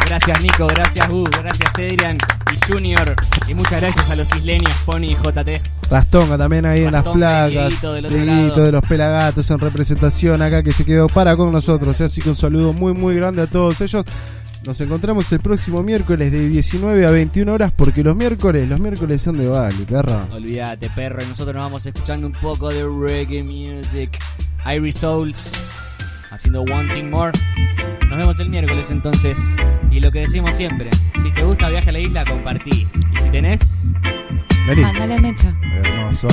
Gracias 0.10 0.42
Nico, 0.42 0.66
gracias 0.66 1.08
U, 1.10 1.24
gracias 1.24 1.72
Adrian 1.76 2.18
y 2.52 2.72
Junior. 2.72 3.16
Y 3.48 3.54
muchas 3.54 3.80
gracias 3.80 4.10
a 4.10 4.16
los 4.16 4.36
isleños 4.36 4.74
Pony 4.84 5.12
y 5.12 5.16
JT. 5.16 5.62
Rastonga 5.88 6.36
también 6.36 6.66
ahí 6.66 6.84
en 6.84 6.94
las 6.94 7.08
placas. 7.08 7.80
Dieguito 8.10 8.64
de 8.64 8.72
los 8.72 8.84
Pelagatos 8.88 9.52
en 9.52 9.60
representación 9.60 10.42
acá 10.42 10.64
que 10.64 10.72
se 10.72 10.84
quedó 10.84 11.10
para 11.10 11.38
con 11.38 11.52
nosotros. 11.52 12.02
¿eh? 12.02 12.06
Así 12.06 12.22
que 12.22 12.30
un 12.30 12.36
saludo 12.36 12.74
muy 12.74 12.94
muy 12.94 13.14
grande 13.14 13.44
a 13.44 13.48
todos 13.48 13.82
ellos. 13.82 14.04
Nos 14.66 14.82
encontramos 14.82 15.32
el 15.32 15.42
próximo 15.42 15.84
miércoles 15.84 16.32
de 16.32 16.50
19 16.50 17.06
a 17.06 17.12
21 17.12 17.54
horas 17.54 17.72
porque 17.72 18.02
los 18.02 18.16
miércoles, 18.16 18.68
los 18.68 18.80
miércoles 18.80 19.22
son 19.22 19.38
de 19.38 19.48
baile, 19.48 19.86
perra. 19.86 20.26
Olvídate, 20.34 20.90
perro, 20.90 21.24
y 21.24 21.28
nosotros 21.28 21.56
nos 21.56 21.66
vamos 21.66 21.86
escuchando 21.86 22.26
un 22.26 22.34
poco 22.34 22.70
de 22.70 22.84
reggae 22.84 23.44
music, 23.44 24.18
Irish 24.76 24.96
Souls, 24.96 25.54
haciendo 26.32 26.64
One 26.64 26.92
Thing 26.96 27.12
More. 27.12 27.32
Nos 28.10 28.18
vemos 28.18 28.40
el 28.40 28.50
miércoles 28.50 28.92
entonces. 28.92 29.56
Y 29.92 30.00
lo 30.00 30.12
que 30.12 30.22
decimos 30.22 30.56
siempre, 30.56 30.90
si 31.22 31.32
te 31.32 31.44
gusta 31.44 31.70
viaje 31.70 31.90
a 31.90 31.94
la 31.94 32.00
isla, 32.00 32.26
compartí. 32.26 32.88
Y 33.18 33.22
si 33.22 33.30
tenés, 33.30 33.94
Vení. 34.68 34.82
mándale 34.82 35.20
mecha. 35.20 35.54
Hermoso. 35.84 36.28